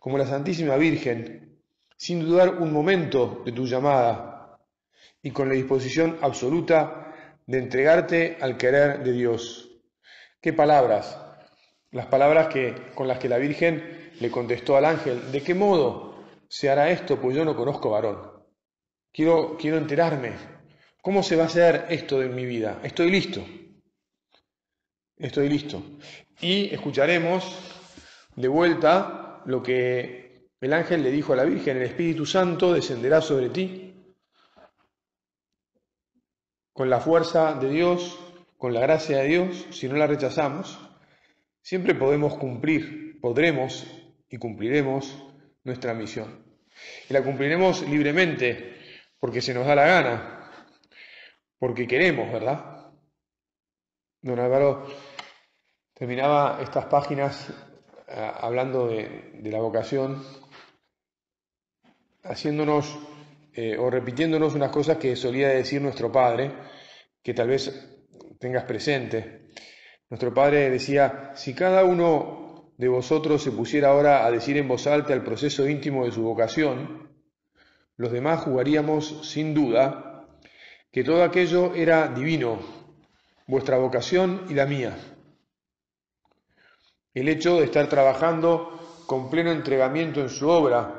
como 0.00 0.18
la 0.18 0.26
Santísima 0.26 0.76
Virgen, 0.76 1.62
sin 1.96 2.20
dudar 2.26 2.56
un 2.58 2.72
momento 2.72 3.42
de 3.44 3.52
tu 3.52 3.64
llamada 3.64 4.37
y 5.22 5.30
con 5.30 5.48
la 5.48 5.54
disposición 5.54 6.18
absoluta 6.20 7.14
de 7.46 7.58
entregarte 7.58 8.36
al 8.40 8.56
querer 8.56 9.02
de 9.02 9.12
Dios. 9.12 9.70
¿Qué 10.40 10.52
palabras? 10.52 11.18
Las 11.90 12.06
palabras 12.06 12.48
que, 12.48 12.74
con 12.94 13.08
las 13.08 13.18
que 13.18 13.28
la 13.28 13.38
Virgen 13.38 14.12
le 14.20 14.30
contestó 14.30 14.76
al 14.76 14.84
ángel, 14.84 15.32
¿de 15.32 15.42
qué 15.42 15.54
modo 15.54 16.24
se 16.48 16.68
hará 16.68 16.90
esto? 16.90 17.20
Pues 17.20 17.36
yo 17.36 17.44
no 17.44 17.56
conozco 17.56 17.90
varón. 17.90 18.30
Quiero, 19.12 19.56
quiero 19.56 19.78
enterarme. 19.78 20.32
¿Cómo 21.00 21.22
se 21.22 21.36
va 21.36 21.44
a 21.44 21.46
hacer 21.46 21.86
esto 21.88 22.22
en 22.22 22.34
mi 22.34 22.44
vida? 22.44 22.80
Estoy 22.82 23.10
listo. 23.10 23.44
Estoy 25.16 25.48
listo. 25.48 25.82
Y 26.40 26.72
escucharemos 26.72 27.44
de 28.36 28.48
vuelta 28.48 29.42
lo 29.46 29.62
que 29.62 30.50
el 30.60 30.72
ángel 30.72 31.02
le 31.02 31.10
dijo 31.10 31.32
a 31.32 31.36
la 31.36 31.44
Virgen, 31.44 31.78
el 31.78 31.84
Espíritu 31.84 32.26
Santo 32.26 32.72
descenderá 32.72 33.20
sobre 33.20 33.48
ti 33.48 33.87
con 36.78 36.90
la 36.90 37.00
fuerza 37.00 37.54
de 37.54 37.70
Dios, 37.70 38.16
con 38.56 38.72
la 38.72 38.78
gracia 38.78 39.18
de 39.18 39.24
Dios, 39.26 39.66
si 39.70 39.88
no 39.88 39.96
la 39.96 40.06
rechazamos, 40.06 40.78
siempre 41.60 41.92
podemos 41.92 42.36
cumplir, 42.36 43.18
podremos 43.20 43.84
y 44.28 44.38
cumpliremos 44.38 45.20
nuestra 45.64 45.92
misión. 45.92 46.46
Y 47.10 47.12
la 47.12 47.24
cumpliremos 47.24 47.82
libremente, 47.82 48.76
porque 49.18 49.40
se 49.40 49.54
nos 49.54 49.66
da 49.66 49.74
la 49.74 49.88
gana, 49.88 50.52
porque 51.58 51.88
queremos, 51.88 52.32
¿verdad? 52.32 52.92
Don 54.22 54.38
Álvaro 54.38 54.86
terminaba 55.94 56.60
estas 56.62 56.84
páginas 56.84 57.50
eh, 58.06 58.32
hablando 58.40 58.86
de, 58.86 59.50
la 59.50 59.58
vocación, 59.58 60.24
haciéndonos 62.22 62.96
eh, 63.52 63.76
o 63.78 63.90
repitiéndonos 63.90 64.54
unas 64.54 64.70
cosas 64.70 64.98
que 64.98 65.16
solía 65.16 65.48
decir 65.48 65.80
nuestro 65.80 66.10
padre, 66.12 66.52
que 67.22 67.34
tal 67.34 67.48
vez 67.48 67.98
tengas 68.38 68.64
presente. 68.64 69.48
Nuestro 70.10 70.32
padre 70.32 70.70
decía, 70.70 71.32
si 71.34 71.54
cada 71.54 71.84
uno 71.84 72.72
de 72.78 72.88
vosotros 72.88 73.42
se 73.42 73.50
pusiera 73.50 73.88
ahora 73.88 74.24
a 74.24 74.30
decir 74.30 74.56
en 74.56 74.68
voz 74.68 74.86
alta 74.86 75.12
el 75.12 75.22
proceso 75.22 75.68
íntimo 75.68 76.04
de 76.04 76.12
su 76.12 76.22
vocación, 76.22 77.10
los 77.96 78.12
demás 78.12 78.42
jugaríamos 78.42 79.28
sin 79.28 79.52
duda 79.52 80.26
que 80.92 81.04
todo 81.04 81.24
aquello 81.24 81.74
era 81.74 82.08
divino, 82.08 82.60
vuestra 83.46 83.76
vocación 83.78 84.44
y 84.48 84.54
la 84.54 84.66
mía. 84.66 84.96
El 87.12 87.28
hecho 87.28 87.56
de 87.56 87.64
estar 87.64 87.88
trabajando 87.88 89.04
con 89.06 89.28
pleno 89.28 89.50
entregamiento 89.50 90.20
en 90.20 90.28
su 90.28 90.48
obra, 90.48 90.97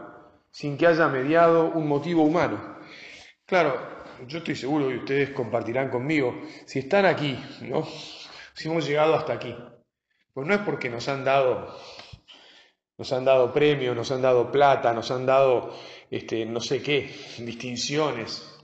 sin 0.51 0.77
que 0.77 0.88
haya 0.88 1.07
mediado 1.07 1.71
un 1.71 1.88
motivo 1.88 2.23
humano. 2.23 2.77
Claro, 3.45 3.75
yo 4.27 4.39
estoy 4.39 4.55
seguro 4.55 4.89
que 4.89 4.97
ustedes 4.97 5.29
compartirán 5.31 5.89
conmigo, 5.89 6.41
si 6.65 6.79
están 6.79 7.05
aquí, 7.05 7.38
¿no? 7.62 7.88
Si 8.53 8.67
hemos 8.67 8.85
llegado 8.85 9.15
hasta 9.15 9.33
aquí, 9.33 9.55
pues 10.33 10.47
no 10.47 10.53
es 10.53 10.62
porque 10.62 10.89
nos 10.89 11.07
han 11.07 11.23
dado, 11.23 11.75
nos 12.97 13.12
han 13.13 13.25
dado 13.25 13.53
premios, 13.53 13.95
nos 13.95 14.12
han 14.12 14.21
dado 14.21 14.51
plata, 14.51 14.93
nos 14.93 15.09
han 15.12 15.25
dado 15.25 15.73
este, 16.12 16.45
no 16.45 16.59
sé 16.59 16.81
qué, 16.81 17.09
distinciones, 17.39 18.59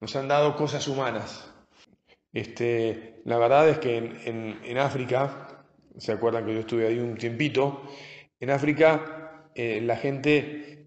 nos 0.00 0.16
han 0.16 0.28
dado 0.28 0.56
cosas 0.56 0.86
humanas. 0.88 1.48
Este, 2.32 3.20
la 3.24 3.38
verdad 3.38 3.68
es 3.68 3.78
que 3.78 3.96
en, 3.96 4.78
África, 4.78 5.64
se 5.98 6.12
acuerdan 6.12 6.46
que 6.46 6.54
yo 6.54 6.60
estuve 6.60 6.86
ahí 6.86 6.98
un 6.98 7.16
tiempito, 7.16 7.82
en 8.40 8.50
África 8.50 9.50
eh, 9.54 9.80
la 9.82 9.96
gente 9.96 10.81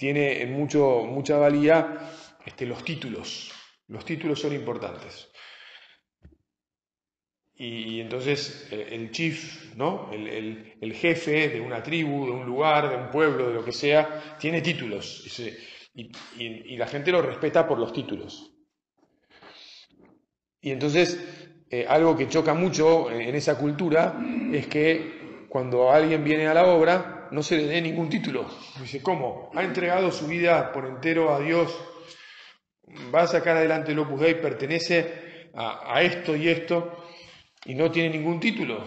tiene 0.00 0.40
en 0.40 0.54
mucho, 0.54 1.04
mucha 1.04 1.36
valía 1.36 2.10
este, 2.46 2.64
los 2.64 2.82
títulos. 2.82 3.52
Los 3.88 4.02
títulos 4.02 4.40
son 4.40 4.54
importantes. 4.54 5.30
Y, 7.54 8.00
entonces 8.00 8.66
eh, 8.70 8.88
el 8.92 9.10
chief, 9.10 9.74
¿no? 9.76 10.10
El, 10.10 10.94
jefe 10.94 11.50
de 11.50 11.60
una 11.60 11.82
tribu, 11.82 12.24
de 12.24 12.32
un 12.32 12.46
lugar, 12.46 12.88
de 12.88 12.96
un 12.96 13.10
pueblo, 13.10 13.48
de 13.48 13.54
lo 13.54 13.62
que 13.62 13.72
sea, 13.72 14.38
tiene 14.38 14.62
títulos. 14.62 15.22
Y, 15.94 16.76
la 16.78 16.86
gente 16.86 17.12
lo 17.12 17.20
respeta 17.20 17.68
por 17.68 17.78
los 17.78 17.92
títulos. 17.92 18.54
Y 20.62 20.70
entonces 20.70 21.20
eh, 21.68 21.84
algo 21.86 22.16
que 22.16 22.26
choca 22.26 22.54
mucho 22.54 23.10
en 23.10 23.34
esa 23.34 23.58
cultura 23.58 24.18
es 24.50 24.66
que 24.66 25.46
cuando 25.50 25.90
alguien 25.90 26.24
viene 26.24 26.46
a 26.46 26.54
la 26.54 26.66
obra 26.66 27.19
no 27.30 27.42
se 27.42 27.56
le 27.56 27.66
dé 27.66 27.80
ningún 27.80 28.08
título. 28.08 28.46
Dice, 28.80 29.02
¿cómo? 29.02 29.50
Ha 29.54 29.62
entregado 29.62 30.10
su 30.10 30.26
vida 30.26 30.72
por 30.72 30.86
entero 30.86 31.34
a 31.34 31.40
Dios, 31.40 31.76
va 33.14 33.22
a 33.22 33.26
sacar 33.26 33.56
adelante 33.56 33.92
el 33.92 33.98
Opus 33.98 34.20
Dei, 34.20 34.34
pertenece 34.34 35.50
a 35.54 36.00
esto 36.02 36.36
y 36.36 36.48
esto, 36.48 37.04
y 37.64 37.74
no 37.74 37.90
tiene 37.90 38.10
ningún 38.10 38.40
título. 38.40 38.84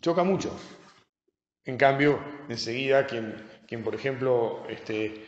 Choca 0.00 0.24
mucho. 0.24 0.56
En 1.64 1.76
cambio, 1.76 2.18
enseguida, 2.48 3.06
quien, 3.06 3.36
quien 3.66 3.84
por 3.84 3.94
ejemplo, 3.94 4.64
este, 4.68 5.26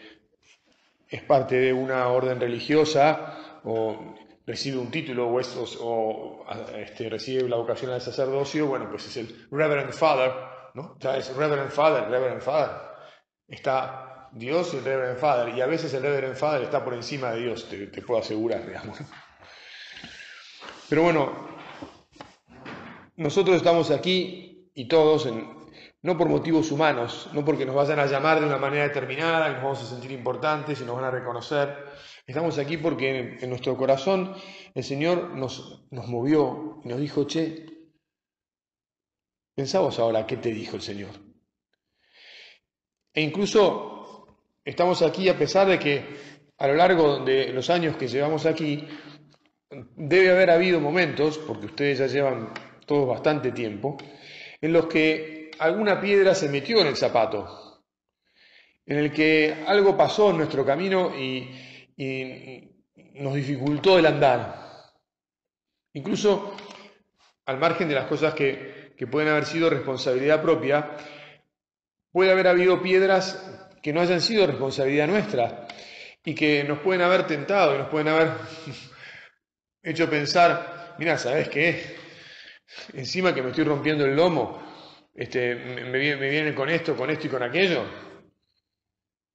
es 1.09 1.23
parte 1.23 1.57
de 1.57 1.73
una 1.73 2.09
orden 2.09 2.41
religiosa 2.41 3.61
o 3.65 4.15
recibe 4.47 4.79
un 4.79 4.91
título 4.91 5.29
o, 5.29 5.41
o 5.81 6.47
este, 6.77 7.09
recibe 7.09 7.49
la 7.49 7.57
vocación 7.57 7.93
al 7.93 8.01
sacerdocio, 8.01 8.67
bueno, 8.67 8.89
pues 8.91 9.07
es 9.07 9.17
el 9.17 9.47
Reverend 9.51 9.93
Father, 9.93 10.33
¿no? 10.75 10.97
Ya 10.99 11.17
es 11.17 11.35
Reverend 11.35 11.71
Father, 11.71 12.09
Reverend 12.11 12.43
Father. 12.43 12.77
Está 13.49 14.29
Dios 14.33 14.75
y 14.75 14.79
el 14.79 14.85
Reverend 14.85 15.19
Father, 15.19 15.55
y 15.55 15.61
a 15.61 15.67
veces 15.67 15.95
el 15.95 16.03
Reverend 16.03 16.37
Father 16.37 16.63
está 16.63 16.85
por 16.85 16.95
encima 16.95 17.31
de 17.31 17.43
Dios, 17.43 17.69
te, 17.69 18.03
puedo 18.03 18.21
asegurar, 18.21 18.67
digamos. 18.67 18.99
Pero 20.89 21.03
bueno, 21.03 21.33
nosotros 23.17 23.57
estamos 23.57 23.91
aquí 23.93 24.71
y 24.75 24.89
todos, 24.89 25.29
no 26.03 26.19
por 26.19 26.29
motivos 26.29 26.73
humanos, 26.73 27.31
no 27.33 27.45
porque 27.45 27.65
nos 27.65 27.77
vayan 27.77 28.01
a 28.01 28.07
llamar 28.07 28.41
de 28.41 28.47
una 28.47 28.59
manera 28.59 28.89
determinada 28.89 29.49
y 29.49 29.53
nos 29.53 29.63
vamos 29.63 29.83
a 29.83 29.87
sentir 29.87 30.11
importantes 30.11 30.81
y 30.81 30.85
nos 30.85 30.97
van 30.97 31.05
a 31.05 31.11
reconocer. 31.13 31.77
Estamos 32.27 32.59
aquí 32.59 32.77
porque 32.77 33.39
en, 33.41 33.51
nuestro 33.51 33.77
corazón 33.77 34.35
el 34.75 34.83
Señor 34.83 35.31
nos, 35.31 35.87
nos 35.91 36.09
movió 36.09 36.81
y 36.85 36.89
nos 36.89 36.99
dijo, 36.99 37.25
che, 37.25 37.74
pensamos 39.55 39.99
ahora 39.99 40.27
qué 40.27 40.37
te 40.37 40.51
dijo 40.51 40.77
el 40.77 40.83
Señor. 40.83 41.13
E 43.13 43.21
incluso 43.21 44.27
estamos 44.65 45.03
aquí 45.03 45.29
a 45.29 45.39
pesar 45.39 45.69
de 45.69 45.79
que 45.79 46.05
a 46.59 46.67
lo 46.69 46.75
largo 46.75 47.19
de 47.19 47.53
los 47.53 47.69
años 47.71 47.97
que 47.97 48.09
llevamos 48.09 48.47
aquí, 48.47 48.87
debe 49.97 50.31
haber 50.31 50.51
habido 50.51 50.81
momentos, 50.81 51.39
porque 51.39 51.67
ustedes 51.67 51.99
ya 51.99 52.07
llevan 52.07 52.53
todo 52.87 53.07
bastante 53.07 53.53
tiempo, 53.53 53.97
en 54.61 54.73
los 54.73 54.87
que 54.87 55.51
alguna 55.59 56.01
piedra 56.01 56.35
se 56.35 56.49
metió 56.49 56.81
en 56.81 56.89
el 56.89 56.97
zapato, 56.97 57.83
en 58.87 58.99
el 58.99 59.13
que 59.13 59.65
algo 59.67 59.97
pasó 59.97 60.31
en 60.31 60.39
nuestro 60.39 60.65
camino 60.65 61.13
y, 61.17 61.51
nos 63.15 63.35
dificultó 63.35 63.97
el 63.97 64.07
andar. 64.07 64.91
Incluso 65.93 66.57
al 67.47 67.59
margen 67.59 67.89
de 67.89 67.95
las 67.95 68.07
cosas 68.07 68.35
que, 68.35 68.84
que 68.97 69.07
pueden 69.07 69.31
haber 69.31 69.47
sido 69.47 69.71
responsabilidad 69.71 70.43
propia, 70.43 70.97
puede 72.13 72.31
haber 72.31 72.49
habido 72.49 72.83
piedras 72.83 73.43
que 73.83 73.93
no 73.93 74.01
hayan 74.01 74.21
sido 74.21 74.47
responsabilidad 74.47 75.09
nuestra 75.09 75.67
y 76.25 76.35
que 76.35 76.65
nos 76.65 76.81
pueden 76.81 77.03
haber 77.03 77.27
tentado 77.27 77.75
y 77.75 77.79
nos 77.79 77.89
pueden 77.89 78.09
haber 78.09 78.31
hecho 79.83 80.09
pensar, 80.09 80.97
mira, 80.99 81.19
¿sabes 81.19 81.49
qué? 81.49 81.97
Encima 82.95 83.35
que 83.35 83.43
me 83.43 83.51
estoy 83.51 83.65
rompiendo 83.65 84.05
el 84.05 84.17
lomo, 84.17 84.63
este, 85.15 85.55
me, 85.55 85.85
me 85.91 86.31
vienen 86.31 86.55
con 86.55 86.69
esto, 86.71 86.97
con 86.97 87.11
esto 87.11 87.27
y 87.27 87.31
con 87.31 87.43
aquello. 87.43 87.85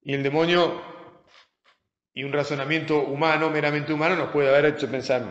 Y 0.02 0.14
el 0.14 0.22
demonio 0.22 0.82
Y 2.12 2.24
un 2.24 2.32
razonamiento 2.32 3.02
humano, 3.02 3.50
meramente 3.50 3.92
humano, 3.92 4.16
nos 4.16 4.30
puede 4.30 4.48
haber 4.48 4.74
hecho 4.74 4.90
pensar, 4.90 5.22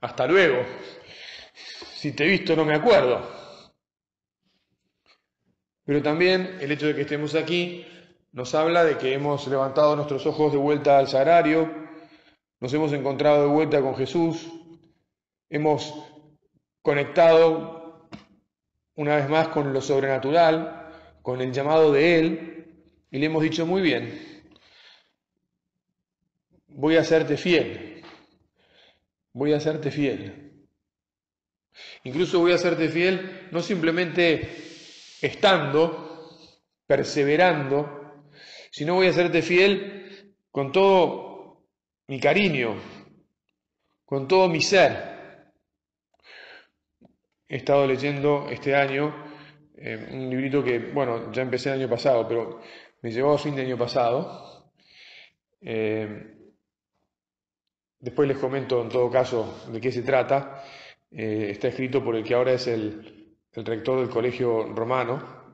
hasta 0.00 0.26
luego, 0.26 0.64
si 1.94 2.12
te 2.12 2.24
he 2.24 2.28
visto 2.28 2.54
no 2.54 2.64
me 2.64 2.76
acuerdo. 2.76 3.45
Pero 5.86 6.02
también 6.02 6.58
el 6.60 6.72
hecho 6.72 6.88
de 6.88 6.96
que 6.96 7.02
estemos 7.02 7.36
aquí 7.36 7.86
nos 8.32 8.54
habla 8.54 8.84
de 8.84 8.98
que 8.98 9.14
hemos 9.14 9.46
levantado 9.46 9.94
nuestros 9.94 10.26
ojos 10.26 10.52
de 10.52 10.58
vuelta 10.58 10.98
al 10.98 11.06
sagrario, 11.06 11.72
nos 12.60 12.74
hemos 12.74 12.92
encontrado 12.92 13.42
de 13.42 13.54
vuelta 13.54 13.80
con 13.80 13.94
Jesús, 13.94 14.48
hemos 15.48 15.94
conectado 16.82 18.08
una 18.96 19.16
vez 19.16 19.28
más 19.28 19.48
con 19.48 19.72
lo 19.72 19.80
sobrenatural, 19.80 20.90
con 21.22 21.40
el 21.40 21.52
llamado 21.52 21.92
de 21.92 22.18
Él, 22.18 22.66
y 23.12 23.18
le 23.18 23.26
hemos 23.26 23.42
dicho 23.44 23.64
muy 23.64 23.80
bien, 23.80 24.42
voy 26.66 26.96
a 26.96 27.02
hacerte 27.02 27.36
fiel, 27.36 28.02
voy 29.32 29.52
a 29.52 29.58
hacerte 29.58 29.92
fiel. 29.92 30.66
Incluso 32.02 32.40
voy 32.40 32.52
a 32.52 32.56
hacerte 32.56 32.88
fiel 32.88 33.48
no 33.52 33.62
simplemente 33.62 34.65
estando, 35.20 36.30
perseverando, 36.86 38.24
sino 38.70 38.94
voy 38.94 39.06
a 39.06 39.10
hacerte 39.10 39.42
fiel 39.42 40.34
con 40.50 40.72
todo 40.72 41.66
mi 42.08 42.20
cariño, 42.20 42.76
con 44.04 44.28
todo 44.28 44.48
mi 44.48 44.60
ser. 44.60 45.16
He 47.48 47.56
estado 47.56 47.86
leyendo 47.86 48.48
este 48.50 48.74
año 48.74 49.14
eh, 49.76 50.08
un 50.12 50.30
librito 50.30 50.62
que, 50.64 50.78
bueno, 50.78 51.32
ya 51.32 51.42
empecé 51.42 51.70
el 51.70 51.80
año 51.80 51.88
pasado, 51.88 52.26
pero 52.26 52.60
me 53.02 53.10
llevó 53.10 53.34
a 53.34 53.38
fin 53.38 53.54
de 53.54 53.62
año 53.62 53.78
pasado. 53.78 54.72
Eh, 55.60 56.34
después 57.98 58.28
les 58.28 58.38
comento 58.38 58.82
en 58.82 58.88
todo 58.88 59.10
caso 59.10 59.64
de 59.70 59.80
qué 59.80 59.92
se 59.92 60.02
trata. 60.02 60.62
Eh, 61.10 61.48
está 61.50 61.68
escrito 61.68 62.02
por 62.02 62.16
el 62.16 62.24
que 62.24 62.34
ahora 62.34 62.52
es 62.52 62.66
el, 62.66 63.15
rector 63.64 64.00
del 64.00 64.10
colegio 64.10 64.64
romano. 64.74 65.44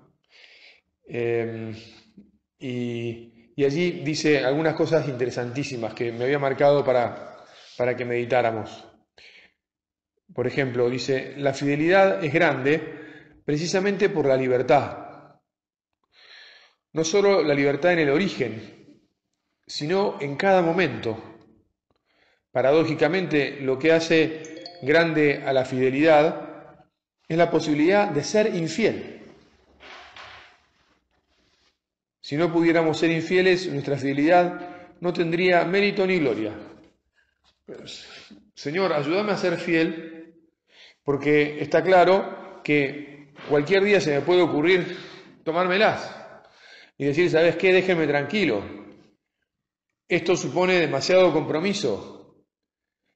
y, 2.58 3.52
y, 3.54 3.64
allí 3.64 4.02
dice 4.04 4.44
algunas 4.44 4.74
cosas 4.74 5.08
interesantísimas 5.08 5.94
que 5.94 6.10
me 6.12 6.24
había 6.24 6.38
marcado 6.38 6.84
para, 6.84 7.44
para 7.76 7.96
que 7.96 8.04
meditáramos. 8.04 8.84
Por 10.34 10.46
ejemplo, 10.46 10.88
dice, 10.88 11.34
la 11.36 11.52
fidelidad 11.52 12.24
es 12.24 12.32
grande 12.32 12.80
precisamente 13.44 14.08
por 14.08 14.26
la 14.26 14.36
libertad. 14.36 15.38
No 16.92 17.04
solo 17.04 17.42
la 17.42 17.54
libertad 17.54 17.92
en 17.92 18.00
el 18.00 18.10
origen, 18.10 19.00
sino 19.66 20.18
en 20.20 20.36
cada 20.36 20.62
momento. 20.62 21.18
Paradójicamente, 22.50 23.60
lo 23.60 23.78
que 23.78 23.92
hace 23.92 24.64
grande 24.82 25.42
a 25.44 25.52
la 25.52 25.64
fidelidad 25.64 26.41
es 27.28 27.36
la 27.36 27.50
posibilidad 27.50 28.08
de 28.08 28.24
ser 28.24 28.54
infiel. 28.54 29.20
Si 32.20 32.36
no 32.36 32.52
pudiéramos 32.52 32.98
ser 32.98 33.10
infieles, 33.10 33.66
nuestra 33.66 33.96
fidelidad 33.96 34.94
no 35.00 35.12
tendría 35.12 35.64
mérito 35.64 36.06
ni 36.06 36.18
gloria. 36.18 36.54
Señor, 38.54 38.92
ayúdame 38.92 39.32
a 39.32 39.36
ser 39.36 39.58
fiel, 39.58 40.34
porque 41.02 41.60
está 41.60 41.82
claro 41.82 42.60
que 42.62 43.32
cualquier 43.48 43.82
día 43.82 44.00
se 44.00 44.14
me 44.14 44.20
puede 44.20 44.42
ocurrir 44.42 44.96
tomármelas 45.44 46.14
y 46.96 47.06
decir, 47.06 47.28
¿sabes 47.30 47.56
qué? 47.56 47.72
Déjenme 47.72 48.06
tranquilo. 48.06 48.62
Esto 50.08 50.36
supone 50.36 50.74
demasiado 50.74 51.32
compromiso. 51.32 52.36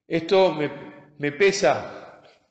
Esto 0.08 0.52
me, 0.52 0.70
me 1.18 1.32
pesa 1.32 1.95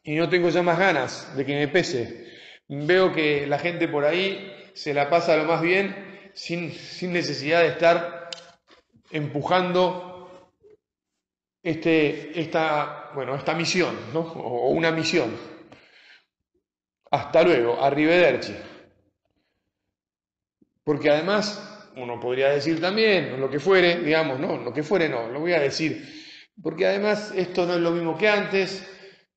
y 0.05 0.15
no 0.15 0.29
tengo 0.29 0.49
ya 0.49 0.61
más 0.61 0.77
ganas 0.77 1.35
de 1.35 1.45
que 1.45 1.55
me 1.55 1.67
pese. 1.67 2.31
Veo 2.67 3.11
que 3.11 3.47
la 3.47 3.57
gente 3.57 3.87
por 3.87 4.05
ahí 4.05 4.71
se 4.73 4.93
la 4.93 5.09
pasa 5.09 5.35
lo 5.35 5.45
más 5.45 5.61
bien 5.61 6.31
sin, 6.33 6.71
sin 6.71 7.11
necesidad 7.11 7.61
de 7.61 7.69
estar 7.69 8.29
empujando 9.09 10.51
este, 11.63 12.39
esta, 12.39 13.09
bueno, 13.15 13.35
esta 13.35 13.55
misión, 13.55 13.95
¿no? 14.13 14.19
o 14.19 14.69
una 14.69 14.91
misión. 14.91 15.35
Hasta 17.09 17.41
luego, 17.41 17.83
arrivederci. 17.83 18.55
Porque 20.83 21.09
además, 21.09 21.89
uno 21.95 22.19
podría 22.19 22.49
decir 22.49 22.79
también, 22.79 23.39
lo 23.39 23.49
que 23.49 23.59
fuere, 23.59 24.01
digamos, 24.01 24.39
no, 24.39 24.57
lo 24.57 24.71
que 24.71 24.83
fuere 24.83 25.09
no, 25.09 25.29
lo 25.29 25.39
voy 25.39 25.53
a 25.53 25.59
decir, 25.59 26.53
porque 26.61 26.85
además 26.85 27.33
esto 27.35 27.65
no 27.65 27.73
es 27.73 27.79
lo 27.79 27.89
mismo 27.89 28.15
que 28.15 28.29
antes, 28.29 28.87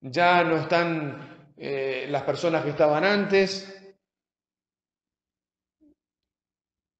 ya 0.00 0.44
no 0.44 0.56
están 0.56 1.52
eh, 1.56 2.06
las 2.08 2.22
personas 2.22 2.64
que 2.64 2.70
estaban 2.70 3.04
antes, 3.04 3.74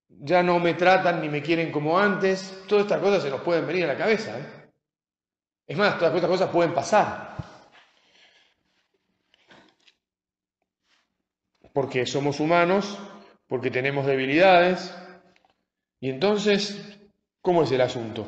ya 0.09 0.43
no 0.43 0.59
me 0.59 0.75
tratan 0.75 1.21
ni 1.21 1.29
me 1.29 1.43
quieren 1.43 1.71
como 1.71 1.99
antes, 1.99 2.65
todas 2.67 2.85
estas 2.85 3.01
cosas 3.01 3.23
se 3.23 3.31
nos 3.31 3.43
pueden 3.43 3.67
venir 3.67 3.85
a 3.85 3.89
la 3.89 3.99
cabeza. 3.99 4.39
¿eh? 4.39 4.71
Es 5.67 5.77
más, 5.77 5.99
todas 5.99 6.15
estas 6.15 6.31
cosas 6.31 6.51
pueden 6.51 6.75
pasar. 6.75 7.29
porque 11.79 12.07
somos 12.07 12.41
humanos, 12.41 12.99
porque 13.47 13.71
tenemos 13.71 14.05
debilidades. 14.05 14.93
Y 16.01 16.11
entonces, 16.11 16.99
¿cómo 17.41 17.63
es 17.63 17.71
el 17.71 17.81
asunto? 17.81 18.27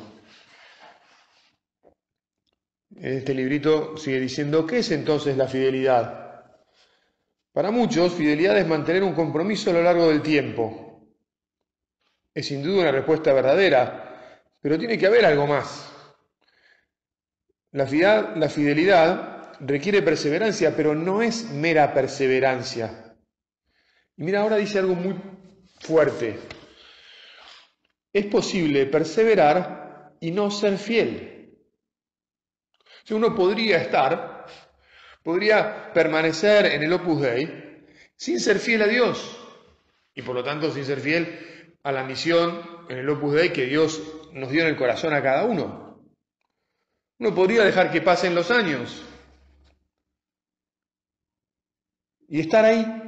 Este 2.95 3.33
librito 3.33 3.95
sigue 3.97 4.19
diciendo, 4.19 4.65
¿qué 4.65 4.79
es 4.79 4.91
entonces 4.91 5.37
la 5.37 5.47
fidelidad? 5.47 6.21
Para 7.53 7.71
muchos, 7.71 8.13
fidelidad 8.13 8.57
es 8.57 8.67
mantener 8.67 9.03
un 9.03 9.13
compromiso 9.13 9.69
a 9.69 9.73
lo 9.73 9.83
largo 9.83 10.07
del 10.09 10.21
tiempo. 10.21 11.09
Es 12.33 12.47
sin 12.47 12.63
duda 12.63 12.81
una 12.81 12.91
respuesta 12.91 13.33
verdadera, 13.33 14.41
pero 14.61 14.77
tiene 14.77 14.97
que 14.97 15.07
haber 15.07 15.25
algo 15.25 15.47
más. 15.47 15.91
La 17.71 17.87
fidelidad 17.87 19.53
requiere 19.61 20.01
perseverancia, 20.01 20.75
pero 20.75 20.95
no 20.95 21.21
es 21.21 21.49
mera 21.51 21.93
perseverancia. 21.93 23.15
Y 24.17 24.23
mira, 24.23 24.41
ahora 24.41 24.57
dice 24.57 24.79
algo 24.79 24.95
muy 24.95 25.15
fuerte. 25.79 26.37
Es 28.13 28.25
posible 28.25 28.85
perseverar 28.85 30.15
y 30.19 30.31
no 30.31 30.51
ser 30.51 30.77
fiel. 30.77 31.40
Si 33.03 33.13
uno 33.13 33.35
podría 33.35 33.77
estar, 33.77 34.45
podría 35.23 35.91
permanecer 35.93 36.65
en 36.67 36.83
el 36.83 36.93
Opus 36.93 37.21
Dei 37.21 37.85
sin 38.15 38.39
ser 38.39 38.59
fiel 38.59 38.81
a 38.83 38.87
Dios 38.87 39.37
y 40.13 40.21
por 40.21 40.35
lo 40.35 40.43
tanto 40.43 40.71
sin 40.71 40.85
ser 40.85 40.99
fiel 40.99 41.73
a 41.83 41.91
la 41.91 42.03
misión 42.03 42.85
en 42.89 42.97
el 42.97 43.09
Opus 43.09 43.33
Dei 43.33 43.51
que 43.51 43.65
Dios 43.65 44.01
nos 44.33 44.49
dio 44.49 44.61
en 44.61 44.67
el 44.67 44.77
corazón 44.77 45.13
a 45.13 45.21
cada 45.21 45.45
uno. 45.45 45.99
Uno 47.19 47.35
podría 47.35 47.63
dejar 47.63 47.91
que 47.91 48.01
pasen 48.01 48.33
los 48.35 48.49
años 48.51 49.03
y 52.27 52.39
estar 52.39 52.65
ahí 52.65 53.01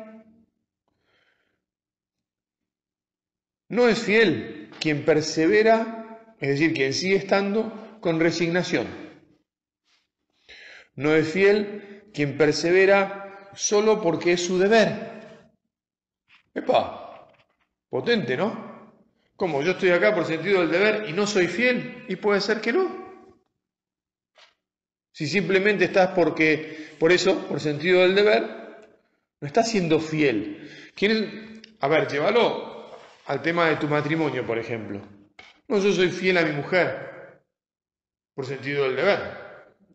No 3.73 3.87
es 3.87 4.03
fiel 4.03 4.69
quien 4.79 5.03
persevera, 5.03 6.35
es 6.39 6.47
decir, 6.47 6.75
quien 6.75 6.93
sigue 6.93 7.15
estando 7.15 7.97
con 8.01 8.19
resignación. 8.19 9.02
No 10.95 11.13
es 11.13 11.31
fiel 11.31 12.03
quien 12.13 12.37
persevera 12.37 13.49
solo 13.55 14.01
porque 14.01 14.33
es 14.33 14.45
su 14.45 14.59
deber. 14.59 15.13
Epa, 16.53 17.29
potente, 17.89 18.37
¿no? 18.37 18.93
Como 19.35 19.61
yo 19.61 19.71
estoy 19.71 19.89
acá 19.89 20.13
por 20.13 20.25
sentido 20.25 20.61
del 20.61 20.71
deber 20.71 21.09
y 21.09 21.13
no 21.13 21.25
soy 21.25 21.47
fiel, 21.47 22.05
y 22.07 22.15
puede 22.15 22.39
ser 22.41 22.61
que 22.61 22.73
no. 22.73 23.03
Si 25.11 25.27
simplemente 25.27 25.85
estás 25.85 26.09
porque, 26.09 26.95
por 26.99 27.11
eso, 27.11 27.47
por 27.47 27.59
sentido 27.59 28.01
del 28.01 28.15
deber, 28.15 28.43
no 29.41 29.47
estás 29.47 29.69
siendo 29.69 29.99
fiel. 29.99 30.69
¿Quién 30.95 31.61
A 31.81 31.87
ver, 31.87 32.07
llévalo 32.07 32.97
al 33.25 33.41
tema 33.41 33.67
de 33.67 33.75
tu 33.77 33.87
matrimonio, 33.87 34.45
por 34.45 34.57
ejemplo. 34.57 35.01
No, 35.67 35.79
yo 35.79 35.91
soy 35.91 36.09
fiel 36.09 36.37
a 36.37 36.43
mi 36.43 36.51
mujer, 36.51 37.41
por 38.33 38.45
sentido 38.45 38.85
del 38.85 38.95
deber. 38.95 39.42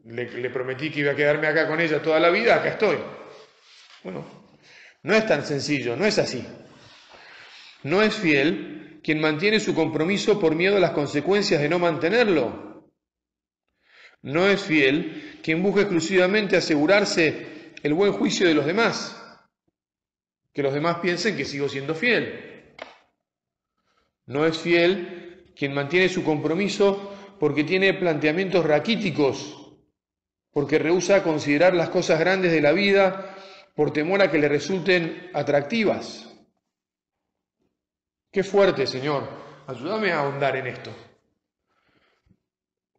Le, 0.09 0.49
prometí 0.49 0.91
que 0.91 1.01
iba 1.01 1.13
a 1.13 1.17
quedarme 1.17 1.49
acá 1.49 1.69
con 1.69 1.81
ella 1.81 2.01
toda 2.01 2.19
la 2.19 2.31
vida, 2.31 2.57
acá 2.57 2.71
estoy. 2.71 2.97
Bueno, 4.03 4.25
no 5.03 5.15
es 5.15 5.27
tan 5.27 5.45
sencillo, 5.45 5.97
no 5.97 6.07
es 6.07 6.19
así. 6.19 6.47
No 7.83 8.01
es 8.01 8.15
fiel 8.15 9.01
quien 9.05 9.21
mantiene 9.21 9.61
su 9.61 9.75
compromiso 9.75 10.41
por 10.41 10.55
miedo 10.55 10.79
a 10.79 10.81
las 10.81 10.93
consecuencias 10.93 11.61
de 11.61 11.69
no 11.69 11.79
mantenerlo. 11.79 12.91
No 14.23 14.49
es 14.49 14.63
fiel 14.63 15.41
quien 15.43 15.63
busca 15.63 15.83
exclusivamente 15.83 16.57
asegurarse 16.57 17.75
el 17.83 17.93
buen 17.93 18.13
juicio 18.13 18.49
de 18.49 18.55
los 18.55 18.65
demás, 18.65 19.15
que 20.55 20.63
los 20.63 20.73
demás 20.73 21.01
piensen 21.01 21.37
que 21.37 21.45
sigo 21.45 21.69
siendo 21.69 21.95
fiel. 21.95 22.75
No 24.25 24.47
es 24.47 24.57
fiel 24.57 25.53
quien 25.55 25.75
mantiene 25.75 26.09
su 26.09 26.25
compromiso 26.25 27.37
porque 27.39 27.63
tiene 27.63 27.93
planteamientos 27.95 28.65
raquíticos, 28.65 29.58
porque 30.59 30.77
rehúsa 30.77 31.23
considerar 31.23 31.73
las 31.73 31.89
cosas 31.89 32.19
grandes 32.19 32.51
de 32.51 32.61
la 32.61 32.73
vida 32.73 33.33
por 33.77 33.93
temor 33.93 34.21
a 34.23 34.29
que 34.29 34.39
le 34.39 34.49
resulten 34.49 35.31
atractivas. 35.33 36.29
Qué 38.33 38.43
fuerte, 38.43 38.85
Señor. 38.85 39.23
Ayúdame 39.69 40.11
a 40.11 40.19
ahondar 40.19 40.57
en 40.57 40.67
esto. 40.67 40.91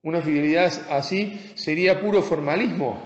Una 0.03 0.21
fidelidad 0.21 0.71
así 0.89 1.51
sería 1.55 1.99
puro 1.99 2.21
formalismo. 2.21 3.05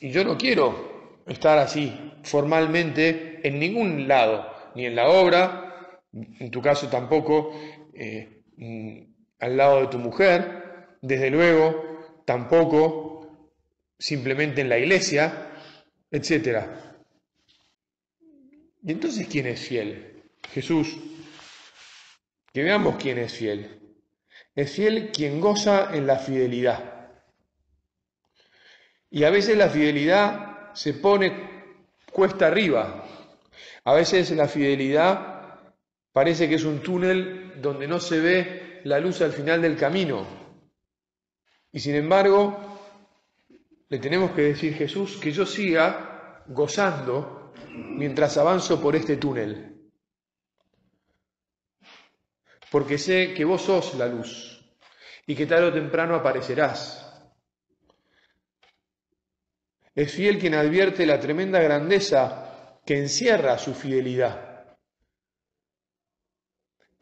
Y 0.00 0.10
yo 0.10 0.24
no 0.24 0.36
quiero 0.36 1.22
estar 1.28 1.58
así 1.58 2.12
formalmente 2.24 3.38
en 3.46 3.60
ningún 3.60 4.08
lado, 4.08 4.52
ni 4.74 4.86
en 4.86 4.96
la 4.96 5.08
obra, 5.10 6.00
en 6.12 6.50
tu 6.50 6.60
caso 6.60 6.88
tampoco 6.88 7.52
eh, 7.94 8.42
mm, 8.56 8.98
al 9.38 9.56
lado 9.56 9.82
de 9.82 9.86
tu 9.86 10.00
mujer, 10.00 10.61
desde 11.02 11.30
luego 11.30 12.22
tampoco 12.24 13.50
simplemente 13.98 14.62
en 14.62 14.68
la 14.68 14.78
iglesia, 14.78 15.50
etc. 16.10 16.66
¿Y 18.82 18.92
entonces 18.92 19.26
quién 19.28 19.46
es 19.46 19.60
fiel? 19.60 20.22
Jesús. 20.50 20.96
Que 22.52 22.62
veamos 22.62 22.96
quién 22.96 23.18
es 23.18 23.32
fiel. 23.32 23.80
Es 24.54 24.72
fiel 24.72 25.10
quien 25.12 25.40
goza 25.40 25.94
en 25.94 26.06
la 26.06 26.18
fidelidad. 26.18 27.10
Y 29.10 29.24
a 29.24 29.30
veces 29.30 29.56
la 29.56 29.68
fidelidad 29.68 30.72
se 30.74 30.94
pone 30.94 31.76
cuesta 32.10 32.46
arriba. 32.46 33.06
A 33.84 33.94
veces 33.94 34.30
la 34.32 34.48
fidelidad 34.48 35.60
parece 36.12 36.48
que 36.48 36.56
es 36.56 36.64
un 36.64 36.80
túnel 36.80 37.60
donde 37.60 37.88
no 37.88 37.98
se 37.98 38.20
ve 38.20 38.80
la 38.84 39.00
luz 39.00 39.20
al 39.20 39.32
final 39.32 39.62
del 39.62 39.76
camino. 39.76 40.41
Y 41.72 41.80
sin 41.80 41.94
embargo, 41.94 42.56
le 43.88 43.98
tenemos 43.98 44.32
que 44.32 44.42
decir 44.42 44.74
Jesús 44.74 45.16
que 45.16 45.32
yo 45.32 45.46
siga 45.46 46.44
gozando 46.46 47.52
mientras 47.68 48.36
avanzo 48.36 48.80
por 48.80 48.94
este 48.94 49.16
túnel 49.16 49.72
porque 52.72 52.96
sé 52.96 53.34
que 53.34 53.44
vos 53.44 53.60
sos 53.60 53.94
la 53.96 54.06
luz 54.06 54.64
y 55.26 55.36
que 55.36 55.44
tarde 55.44 55.66
o 55.66 55.72
temprano 55.74 56.14
aparecerás. 56.14 57.06
Es 59.94 60.10
fiel 60.10 60.38
quien 60.38 60.54
advierte 60.54 61.04
la 61.04 61.20
tremenda 61.20 61.60
grandeza 61.60 62.80
que 62.86 62.96
encierra 62.98 63.58
su 63.58 63.74
fidelidad. 63.74 64.51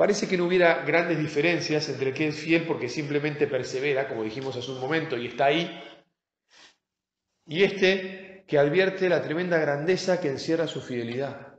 Parece 0.01 0.27
que 0.27 0.39
no 0.39 0.47
hubiera 0.47 0.83
grandes 0.83 1.19
diferencias 1.19 1.87
entre 1.91 2.09
el 2.09 2.15
que 2.15 2.29
es 2.29 2.39
fiel 2.39 2.67
porque 2.67 2.89
simplemente 2.89 3.47
persevera, 3.47 4.09
como 4.09 4.23
dijimos 4.23 4.57
hace 4.57 4.71
un 4.71 4.81
momento, 4.81 5.15
y 5.19 5.27
está 5.27 5.45
ahí, 5.45 5.79
y 7.45 7.65
este 7.65 8.47
que 8.49 8.59
advierte 8.59 9.11
la 9.11 9.21
tremenda 9.21 9.59
grandeza 9.59 10.19
que 10.19 10.29
encierra 10.29 10.67
su 10.67 10.81
fidelidad. 10.81 11.55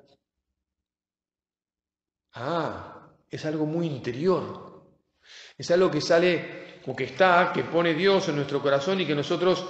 Ah, 2.34 3.12
es 3.30 3.46
algo 3.46 3.68
muy 3.68 3.86
interior. 3.86 4.90
Es 5.56 5.70
algo 5.70 5.92
que 5.92 6.02
sale 6.02 6.80
o 6.88 6.96
que 6.96 7.04
está, 7.04 7.52
que 7.54 7.64
pone 7.66 7.94
Dios 7.94 8.28
en 8.28 8.38
nuestro 8.38 8.60
corazón 8.60 9.00
y 9.02 9.06
que 9.06 9.14
nosotros 9.14 9.68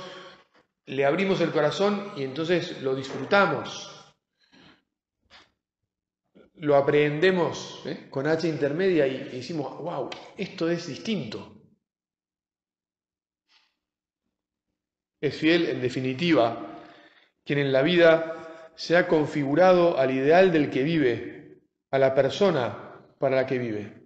le 0.86 1.04
abrimos 1.04 1.42
el 1.42 1.52
corazón 1.52 2.14
y 2.16 2.24
entonces 2.24 2.82
lo 2.82 2.96
disfrutamos. 2.96 4.01
Lo 6.62 6.76
aprendemos 6.76 7.82
¿eh? 7.88 8.08
con 8.12 8.28
H 8.28 8.48
intermedia 8.48 9.08
y, 9.08 9.16
y 9.16 9.38
decimos, 9.38 9.80
wow, 9.80 10.12
esto 10.38 10.70
es 10.70 10.86
distinto. 10.86 11.60
Es 15.20 15.36
fiel, 15.36 15.70
en 15.70 15.82
definitiva, 15.82 16.80
quien 17.44 17.58
en 17.58 17.72
la 17.72 17.82
vida 17.82 18.72
se 18.76 18.96
ha 18.96 19.08
configurado 19.08 19.98
al 19.98 20.12
ideal 20.12 20.52
del 20.52 20.70
que 20.70 20.84
vive, 20.84 21.62
a 21.90 21.98
la 21.98 22.14
persona 22.14 23.08
para 23.18 23.38
la 23.38 23.48
que 23.48 23.58
vive. 23.58 24.00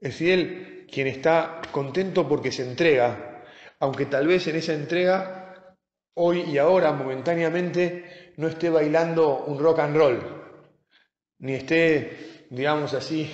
Es 0.00 0.16
fiel 0.16 0.88
quien 0.90 1.06
está 1.06 1.62
contento 1.70 2.28
porque 2.28 2.50
se 2.50 2.68
entrega, 2.68 3.44
aunque 3.78 4.06
tal 4.06 4.26
vez 4.26 4.48
en 4.48 4.56
esa 4.56 4.74
entrega, 4.74 5.76
hoy 6.14 6.40
y 6.42 6.58
ahora, 6.58 6.92
momentáneamente, 6.92 8.19
no 8.40 8.48
esté 8.48 8.70
bailando 8.70 9.44
un 9.44 9.58
rock 9.58 9.80
and 9.80 9.94
roll, 9.94 10.18
ni 11.40 11.52
esté, 11.52 12.46
digamos 12.48 12.94
así, 12.94 13.30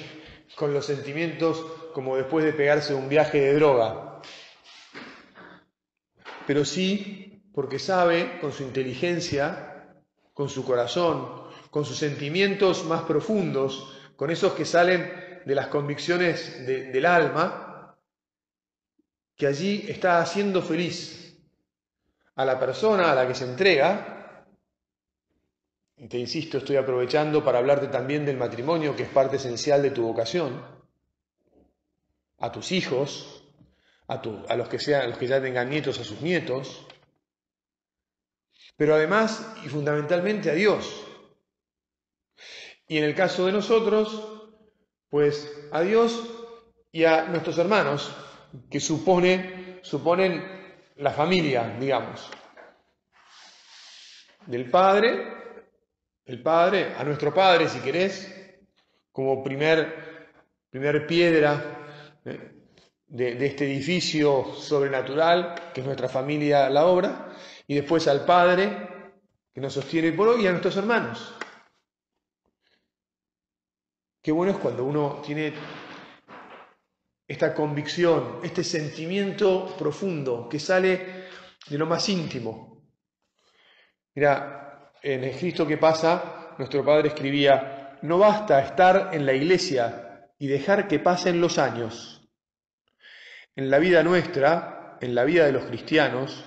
con 0.57 0.75
los 0.75 0.85
sentimientos 0.85 1.65
como 1.95 2.17
después 2.17 2.45
de 2.45 2.53
pegarse 2.53 2.93
un 2.93 3.09
viaje 3.09 3.41
de 3.41 3.55
droga. 3.55 4.21
Pero 6.49 6.65
sí 6.65 7.41
porque 7.55 7.79
sabe, 7.79 8.41
con 8.41 8.51
su 8.51 8.65
inteligencia, 8.65 9.95
con 10.35 10.49
su 10.49 10.65
corazón, 10.65 11.45
con 11.71 11.85
sus 11.85 11.99
sentimientos 11.99 12.85
más 12.85 13.03
profundos, 13.03 13.97
con 14.17 14.33
esos 14.33 14.55
que 14.55 14.65
salen 14.65 15.43
de 15.47 15.55
las 15.55 15.69
convicciones 15.69 16.67
del 16.67 17.07
alma, 17.07 17.97
que 19.37 19.47
allí 19.47 19.87
está 19.87 20.19
haciendo 20.19 20.63
feliz 20.63 21.39
a 22.35 22.45
la 22.45 22.59
persona 22.59 23.13
a 23.13 23.15
la 23.15 23.29
que 23.29 23.37
se 23.37 23.45
entrega. 23.45 24.16
Te 25.97 26.19
insisto, 26.19 26.59
estoy 26.59 26.77
aprovechando 26.77 27.43
para 27.43 27.59
hablarte 27.59 27.89
también 27.89 28.27
del 28.27 28.37
matrimonio, 28.37 28.95
que 28.95 29.05
es 29.05 29.09
parte 29.09 29.37
esencial 29.37 29.83
de 29.83 29.91
tu 29.91 30.03
vocación, 30.03 30.63
a 32.39 32.53
tus 32.53 32.71
hijos, 32.71 33.43
a, 34.07 34.21
a 34.49 34.57
los, 34.57 34.69
que 34.69 34.79
sean, 34.79 35.03
a 35.03 35.07
los 35.09 35.17
que 35.17 35.27
ya 35.27 35.41
tengan 35.41 35.71
nietos, 35.71 35.99
a 35.99 36.05
sus 36.05 36.21
nietos, 36.21 36.87
pero 38.77 38.95
además 38.95 39.55
y 39.65 39.69
fundamentalmente 39.69 40.51
a 40.51 40.55
Dios, 40.55 41.03
y 42.89 42.99
en 42.99 43.05
el 43.05 43.15
caso 43.15 43.47
de 43.47 43.53
nosotros, 43.53 44.51
pues 45.09 45.51
a 45.73 45.81
Dios 45.81 46.29
y 46.93 47.05
a 47.05 47.25
nuestros 47.25 47.57
hermanos, 47.57 48.15
que 48.71 48.81
supone, 48.81 49.81
suponen 49.83 50.85
la 50.97 51.11
familia, 51.11 51.75
digamos. 51.81 52.29
Del 54.47 54.71
Padre, 54.71 55.36
el 56.27 56.43
Padre, 56.43 56.95
a 56.99 57.05
nuestro 57.05 57.33
Padre, 57.33 57.69
si 57.69 57.79
querés, 57.81 58.33
como 59.13 59.43
primer, 59.43 60.29
primer 60.69 61.07
piedra 61.07 62.21
¿eh? 62.25 62.51
de, 63.07 63.35
de 63.37 63.47
este 63.47 63.65
edificio 63.65 64.53
sobrenatural, 64.55 65.55
que 65.73 65.81
es 65.81 65.87
nuestra 65.87 66.09
familia, 66.09 66.69
la 66.69 66.87
obra, 66.87 67.33
y 67.67 67.77
después 67.77 68.09
al 68.09 68.25
Padre, 68.25 69.13
que 69.55 69.61
nos 69.61 69.73
sostiene 69.73 70.13
por 70.13 70.29
hoy, 70.29 70.43
y 70.43 70.47
a 70.49 70.51
nuestros 70.51 70.77
hermanos. 70.77 71.35
Qué 74.21 74.33
bueno 74.33 74.51
es 74.53 74.59
cuando 74.59 74.85
uno 74.85 75.23
tiene 75.25 75.55
esta 77.29 77.55
convicción, 77.55 78.41
este 78.43 78.65
sentimiento 78.65 79.77
profundo 79.79 80.49
que 80.49 80.59
sale 80.59 81.27
de 81.69 81.79
lo 81.79 81.87
más 81.87 82.09
íntimo. 82.09 82.83
Mira, 84.15 84.66
en 85.03 85.25
el 85.25 85.37
Cristo 85.37 85.67
que 85.67 85.79
pasa, 85.79 86.55
nuestro 86.59 86.85
Padre 86.85 87.09
escribía, 87.09 87.99
no 88.03 88.19
basta 88.19 88.61
estar 88.61 89.11
en 89.13 89.27
la 89.27 89.33
iglesia 89.33 90.31
y 90.39 90.47
dejar 90.47 90.89
que 90.89 90.99
pasen 90.99 91.41
los 91.41 91.59
años. 91.59 92.29
En 93.55 93.71
la 93.71 93.79
vida 93.79 94.03
nuestra, 94.03 94.99
en 95.01 95.15
la 95.15 95.25
vida 95.25 95.47
de 95.47 95.53
los 95.53 95.65
cristianos, 95.65 96.45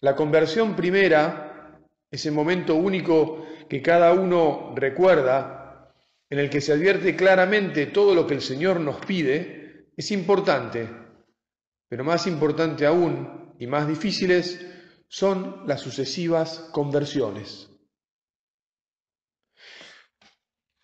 la 0.00 0.14
conversión 0.14 0.76
primera, 0.76 1.80
ese 2.10 2.30
momento 2.30 2.74
único 2.76 3.46
que 3.68 3.82
cada 3.82 4.12
uno 4.12 4.72
recuerda, 4.76 5.92
en 6.28 6.38
el 6.38 6.48
que 6.48 6.60
se 6.60 6.72
advierte 6.72 7.16
claramente 7.16 7.86
todo 7.86 8.14
lo 8.14 8.26
que 8.26 8.34
el 8.34 8.40
Señor 8.40 8.80
nos 8.80 9.04
pide, 9.04 9.88
es 9.96 10.10
importante, 10.12 10.88
pero 11.88 12.04
más 12.04 12.26
importante 12.26 12.86
aún 12.86 13.54
y 13.58 13.66
más 13.66 13.88
difíciles 13.88 14.64
son 15.10 15.66
las 15.66 15.80
sucesivas 15.80 16.68
conversiones. 16.70 17.68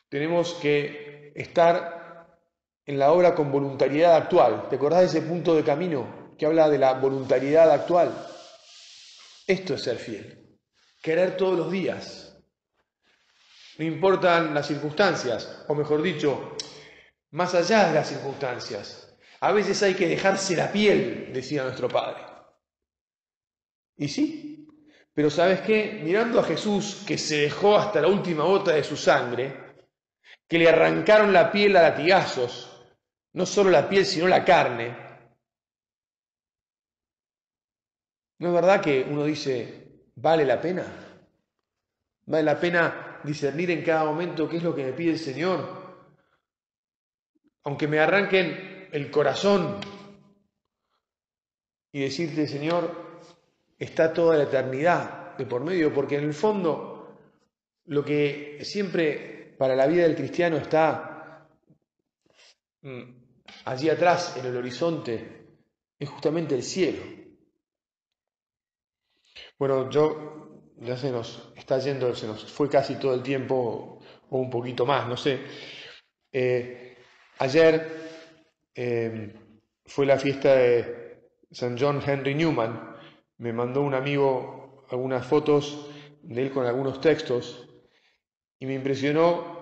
Tenemos 0.08 0.54
que 0.54 1.32
estar 1.36 2.26
en 2.84 2.98
la 2.98 3.12
obra 3.12 3.36
con 3.36 3.52
voluntariedad 3.52 4.16
actual. 4.16 4.68
¿Te 4.68 4.76
acordás 4.76 5.00
de 5.00 5.18
ese 5.18 5.28
punto 5.28 5.54
de 5.54 5.62
camino 5.62 6.34
que 6.36 6.44
habla 6.44 6.68
de 6.68 6.78
la 6.78 6.94
voluntariedad 6.94 7.70
actual? 7.70 8.12
Esto 9.46 9.74
es 9.74 9.82
ser 9.82 9.98
fiel. 9.98 10.58
Querer 11.00 11.36
todos 11.36 11.56
los 11.56 11.70
días, 11.70 12.36
no 13.78 13.84
importan 13.84 14.52
las 14.54 14.66
circunstancias, 14.66 15.64
o 15.68 15.74
mejor 15.76 16.02
dicho, 16.02 16.56
más 17.30 17.54
allá 17.54 17.86
de 17.86 17.94
las 17.94 18.08
circunstancias. 18.08 19.16
A 19.38 19.52
veces 19.52 19.80
hay 19.84 19.94
que 19.94 20.08
dejarse 20.08 20.56
la 20.56 20.72
piel, 20.72 21.30
decía 21.32 21.62
nuestro 21.62 21.86
Padre. 21.86 22.25
Y 23.96 24.08
sí, 24.08 24.68
Pero 25.12 25.30
sabes 25.30 25.62
qué, 25.62 26.00
mirando 26.04 26.40
a 26.40 26.44
Jesús 26.44 27.02
que 27.06 27.16
se 27.16 27.38
dejó 27.38 27.78
hasta 27.78 28.02
la 28.02 28.08
última 28.08 28.44
gota 28.44 28.72
de 28.72 28.84
su 28.84 28.98
sangre, 28.98 29.76
que 30.46 30.58
le 30.58 30.68
arrancaron 30.68 31.32
la 31.32 31.50
piel 31.50 31.74
a 31.76 31.82
latigazos, 31.82 32.84
no 33.32 33.46
solo 33.46 33.70
la 33.70 33.88
piel, 33.88 34.04
sino 34.04 34.28
la 34.28 34.44
carne, 34.44 34.94
¿no 38.38 38.48
es 38.48 38.54
verdad 38.54 38.82
que 38.82 39.06
uno 39.08 39.24
dice, 39.24 40.02
vale 40.16 40.44
la 40.44 40.60
pena? 40.60 40.84
¿Vale 42.26 42.42
la 42.42 42.60
pena 42.60 43.20
discernir 43.24 43.70
en 43.70 43.82
cada 43.82 44.04
momento 44.04 44.46
qué 44.46 44.58
es 44.58 44.62
lo 44.62 44.74
que 44.74 44.84
me 44.84 44.92
pide 44.92 45.12
el 45.12 45.18
Señor? 45.18 46.04
Aunque 47.64 47.88
me 47.88 48.00
arranquen 48.00 48.90
el 48.92 49.10
corazón 49.10 49.80
y 51.92 52.00
decirte, 52.00 52.46
Señor, 52.46 53.05
está 53.78 54.12
toda 54.12 54.36
la 54.36 54.44
eternidad 54.44 55.36
de 55.36 55.46
por 55.46 55.64
medio, 55.64 55.92
porque 55.92 56.16
en 56.16 56.24
el 56.24 56.34
fondo 56.34 57.18
lo 57.86 58.04
que 58.04 58.58
siempre 58.62 59.54
para 59.58 59.76
la 59.76 59.86
vida 59.86 60.02
del 60.02 60.16
cristiano 60.16 60.56
está 60.56 61.46
mm, 62.82 63.02
allí 63.64 63.88
atrás, 63.88 64.36
en 64.36 64.46
el 64.46 64.56
horizonte, 64.56 65.46
es 65.98 66.08
justamente 66.08 66.54
el 66.54 66.62
cielo. 66.62 67.02
Bueno, 69.58 69.88
yo 69.90 70.62
ya 70.78 70.96
se 70.96 71.10
nos 71.10 71.52
está 71.56 71.78
yendo, 71.78 72.14
se 72.14 72.26
nos 72.26 72.50
fue 72.52 72.68
casi 72.68 72.96
todo 72.96 73.14
el 73.14 73.22
tiempo 73.22 74.00
o 74.28 74.38
un 74.38 74.50
poquito 74.50 74.84
más, 74.84 75.08
no 75.08 75.16
sé. 75.16 75.40
Eh, 76.32 76.96
ayer 77.38 77.90
eh, 78.74 79.34
fue 79.86 80.04
la 80.04 80.18
fiesta 80.18 80.54
de 80.54 81.30
San 81.50 81.78
John 81.78 82.02
Henry 82.04 82.34
Newman. 82.34 82.95
Me 83.38 83.52
mandó 83.52 83.82
un 83.82 83.94
amigo 83.94 84.84
algunas 84.90 85.26
fotos 85.26 85.90
de 86.22 86.42
él 86.42 86.50
con 86.50 86.66
algunos 86.66 87.00
textos 87.00 87.68
y 88.58 88.66
me 88.66 88.74
impresionó 88.74 89.60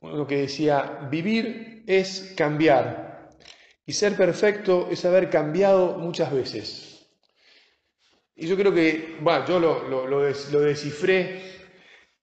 lo 0.00 0.26
que 0.26 0.36
decía, 0.36 1.08
vivir 1.10 1.82
es 1.86 2.34
cambiar 2.36 3.30
y 3.84 3.92
ser 3.92 4.16
perfecto 4.16 4.88
es 4.90 5.04
haber 5.04 5.30
cambiado 5.30 5.98
muchas 5.98 6.32
veces. 6.32 7.08
Y 8.34 8.46
yo 8.46 8.56
creo 8.56 8.74
que, 8.74 9.16
bueno, 9.20 9.46
yo 9.46 9.58
lo, 9.58 10.60
descifré 10.60 11.42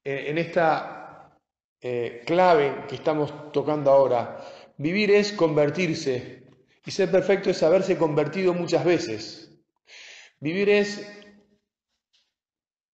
en, 0.04 0.38
esta 0.38 1.40
eh, 1.82 2.22
clave 2.26 2.86
que 2.88 2.96
estamos 2.96 3.52
tocando 3.52 3.90
ahora. 3.90 4.40
Vivir 4.78 5.12
es 5.12 5.32
convertirse 5.32 6.44
y 6.86 6.92
ser 6.92 7.10
perfecto 7.10 7.50
es 7.50 7.64
haberse 7.64 7.98
convertido 7.98 8.54
muchas 8.54 8.86
veces. 8.86 9.53
Vivir 10.44 10.68
es 10.68 11.10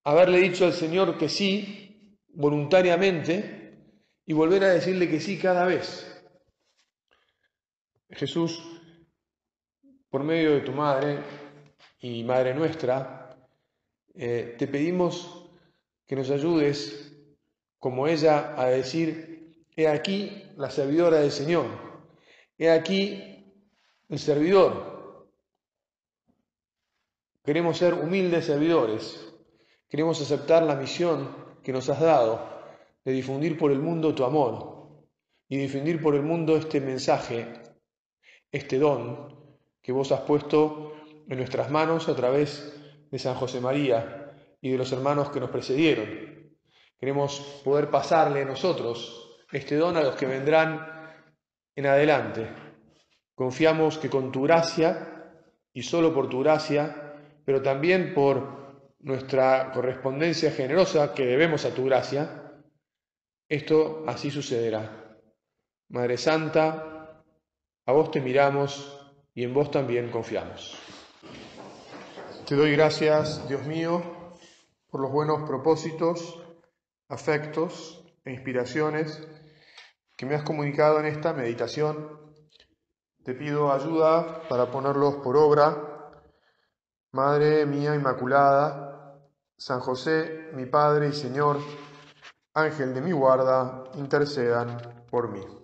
haberle 0.04 0.38
dicho 0.38 0.66
al 0.66 0.74
Señor 0.74 1.18
que 1.18 1.30
sí 1.30 2.16
voluntariamente 2.28 3.74
y 4.24 4.34
volver 4.34 4.66
a 4.66 4.70
decirle 4.70 5.10
que 5.10 5.20
sí 5.20 5.40
cada 5.40 5.66
vez. 5.66 6.06
Jesús, 8.12 8.62
por 10.12 10.24
medio 10.24 10.52
de 10.52 10.62
tu 10.62 10.74
madre, 10.74 11.24
y 12.00 12.24
Madre 12.24 12.54
nuestra, 12.54 13.36
eh, 14.14 14.56
te 14.56 14.68
pedimos 14.68 15.50
que 16.06 16.16
nos 16.16 16.30
ayudes, 16.30 17.16
como 17.80 18.06
ella, 18.06 18.62
a 18.62 18.68
decir, 18.68 19.56
he 19.76 19.88
aquí 19.88 20.44
la 20.56 20.70
servidora 20.70 21.18
del 21.18 21.32
Señor, 21.32 21.66
he 22.60 22.70
aquí 22.70 23.44
el 24.08 24.20
servidor. 24.20 24.99
Queremos 27.50 27.80
ser 27.80 27.96
humildes 27.96 28.46
servidores, 28.46 29.34
queremos 29.90 30.22
aceptar 30.22 30.62
la 30.62 30.76
misión 30.76 31.58
que 31.64 31.74
nos 31.74 31.90
has 31.90 32.00
dado 32.00 32.48
de 33.04 33.12
difundir 33.12 33.58
por 33.58 33.72
el 33.72 33.80
mundo 33.80 34.14
tu 34.14 34.24
amor 34.24 35.02
y 35.48 35.58
difundir 35.58 36.00
por 36.00 36.14
el 36.14 36.22
mundo 36.22 36.56
este 36.56 36.80
mensaje, 36.80 37.48
este 38.52 38.78
don 38.78 39.58
que 39.82 39.92
vos 39.92 40.12
has 40.12 40.22
puesto 40.22 40.94
en 41.28 41.40
nuestras 41.40 41.72
manos 41.72 42.08
a 42.08 42.16
través 42.16 42.80
de 43.10 43.18
San 43.18 43.34
José 43.34 43.60
María 43.60 44.32
y 44.62 44.70
de 44.70 44.78
los 44.78 44.92
hermanos 44.92 45.32
que 45.32 45.40
nos 45.40 45.50
precedieron. 45.50 46.54
Queremos 47.00 47.62
poder 47.66 47.90
pasarle 47.90 48.46
nosotros 48.46 49.40
este 49.52 49.76
don 49.76 49.98
a 49.98 50.04
los 50.04 50.16
que 50.16 50.28
vendrán 50.28 50.88
en 51.76 51.88
adelante. 51.88 52.48
Confiamos 53.34 53.98
que 53.98 54.12
con 54.12 54.32
tu 54.32 54.44
gracia, 54.44 55.32
y 55.74 55.82
solo 55.82 56.14
por 56.14 56.30
tu 56.30 56.42
gracia, 56.42 57.08
pero 57.50 57.64
también 57.64 58.14
por 58.14 58.94
nuestra 59.00 59.72
correspondencia 59.72 60.52
generosa 60.52 61.16
que 61.16 61.26
debemos 61.26 61.66
a 61.66 61.74
tu 61.74 61.86
gracia, 61.86 62.44
esto 63.48 64.04
así 64.06 64.30
sucederá. 64.30 65.18
Madre 65.88 66.18
Santa, 66.18 67.24
a 67.88 67.92
vos 67.92 68.12
te 68.12 68.22
miramos 68.22 69.02
y 69.34 69.44
en 69.44 69.56
vos 69.56 69.72
también 69.72 70.12
confiamos. 70.12 70.78
Te 72.46 72.54
doy 72.54 72.74
gracias, 72.74 73.50
Dios 73.50 73.66
mío, 73.66 74.04
por 74.92 75.02
los 75.02 75.12
buenos 75.12 75.50
propósitos, 75.50 76.40
afectos 77.08 78.06
e 78.26 78.32
inspiraciones 78.32 79.28
que 80.16 80.28
me 80.28 80.36
has 80.36 80.44
comunicado 80.44 81.00
en 81.00 81.08
esta 81.08 81.34
meditación. 81.34 82.12
Te 83.24 83.34
pido 83.34 83.74
ayuda 83.74 84.48
para 84.48 84.70
ponerlos 84.70 85.16
por 85.24 85.36
obra. 85.36 85.89
Madre 87.12 87.66
mía 87.66 87.96
Inmaculada, 87.96 89.20
San 89.58 89.80
José, 89.80 90.52
mi 90.54 90.68
Padre 90.68 91.10
y 91.10 91.14
Señor, 91.14 91.58
Ángel 92.54 92.94
de 92.94 93.02
mi 93.02 93.12
guarda, 93.12 93.86
intercedan 93.96 94.78
por 95.10 95.28
mí. 95.30 95.59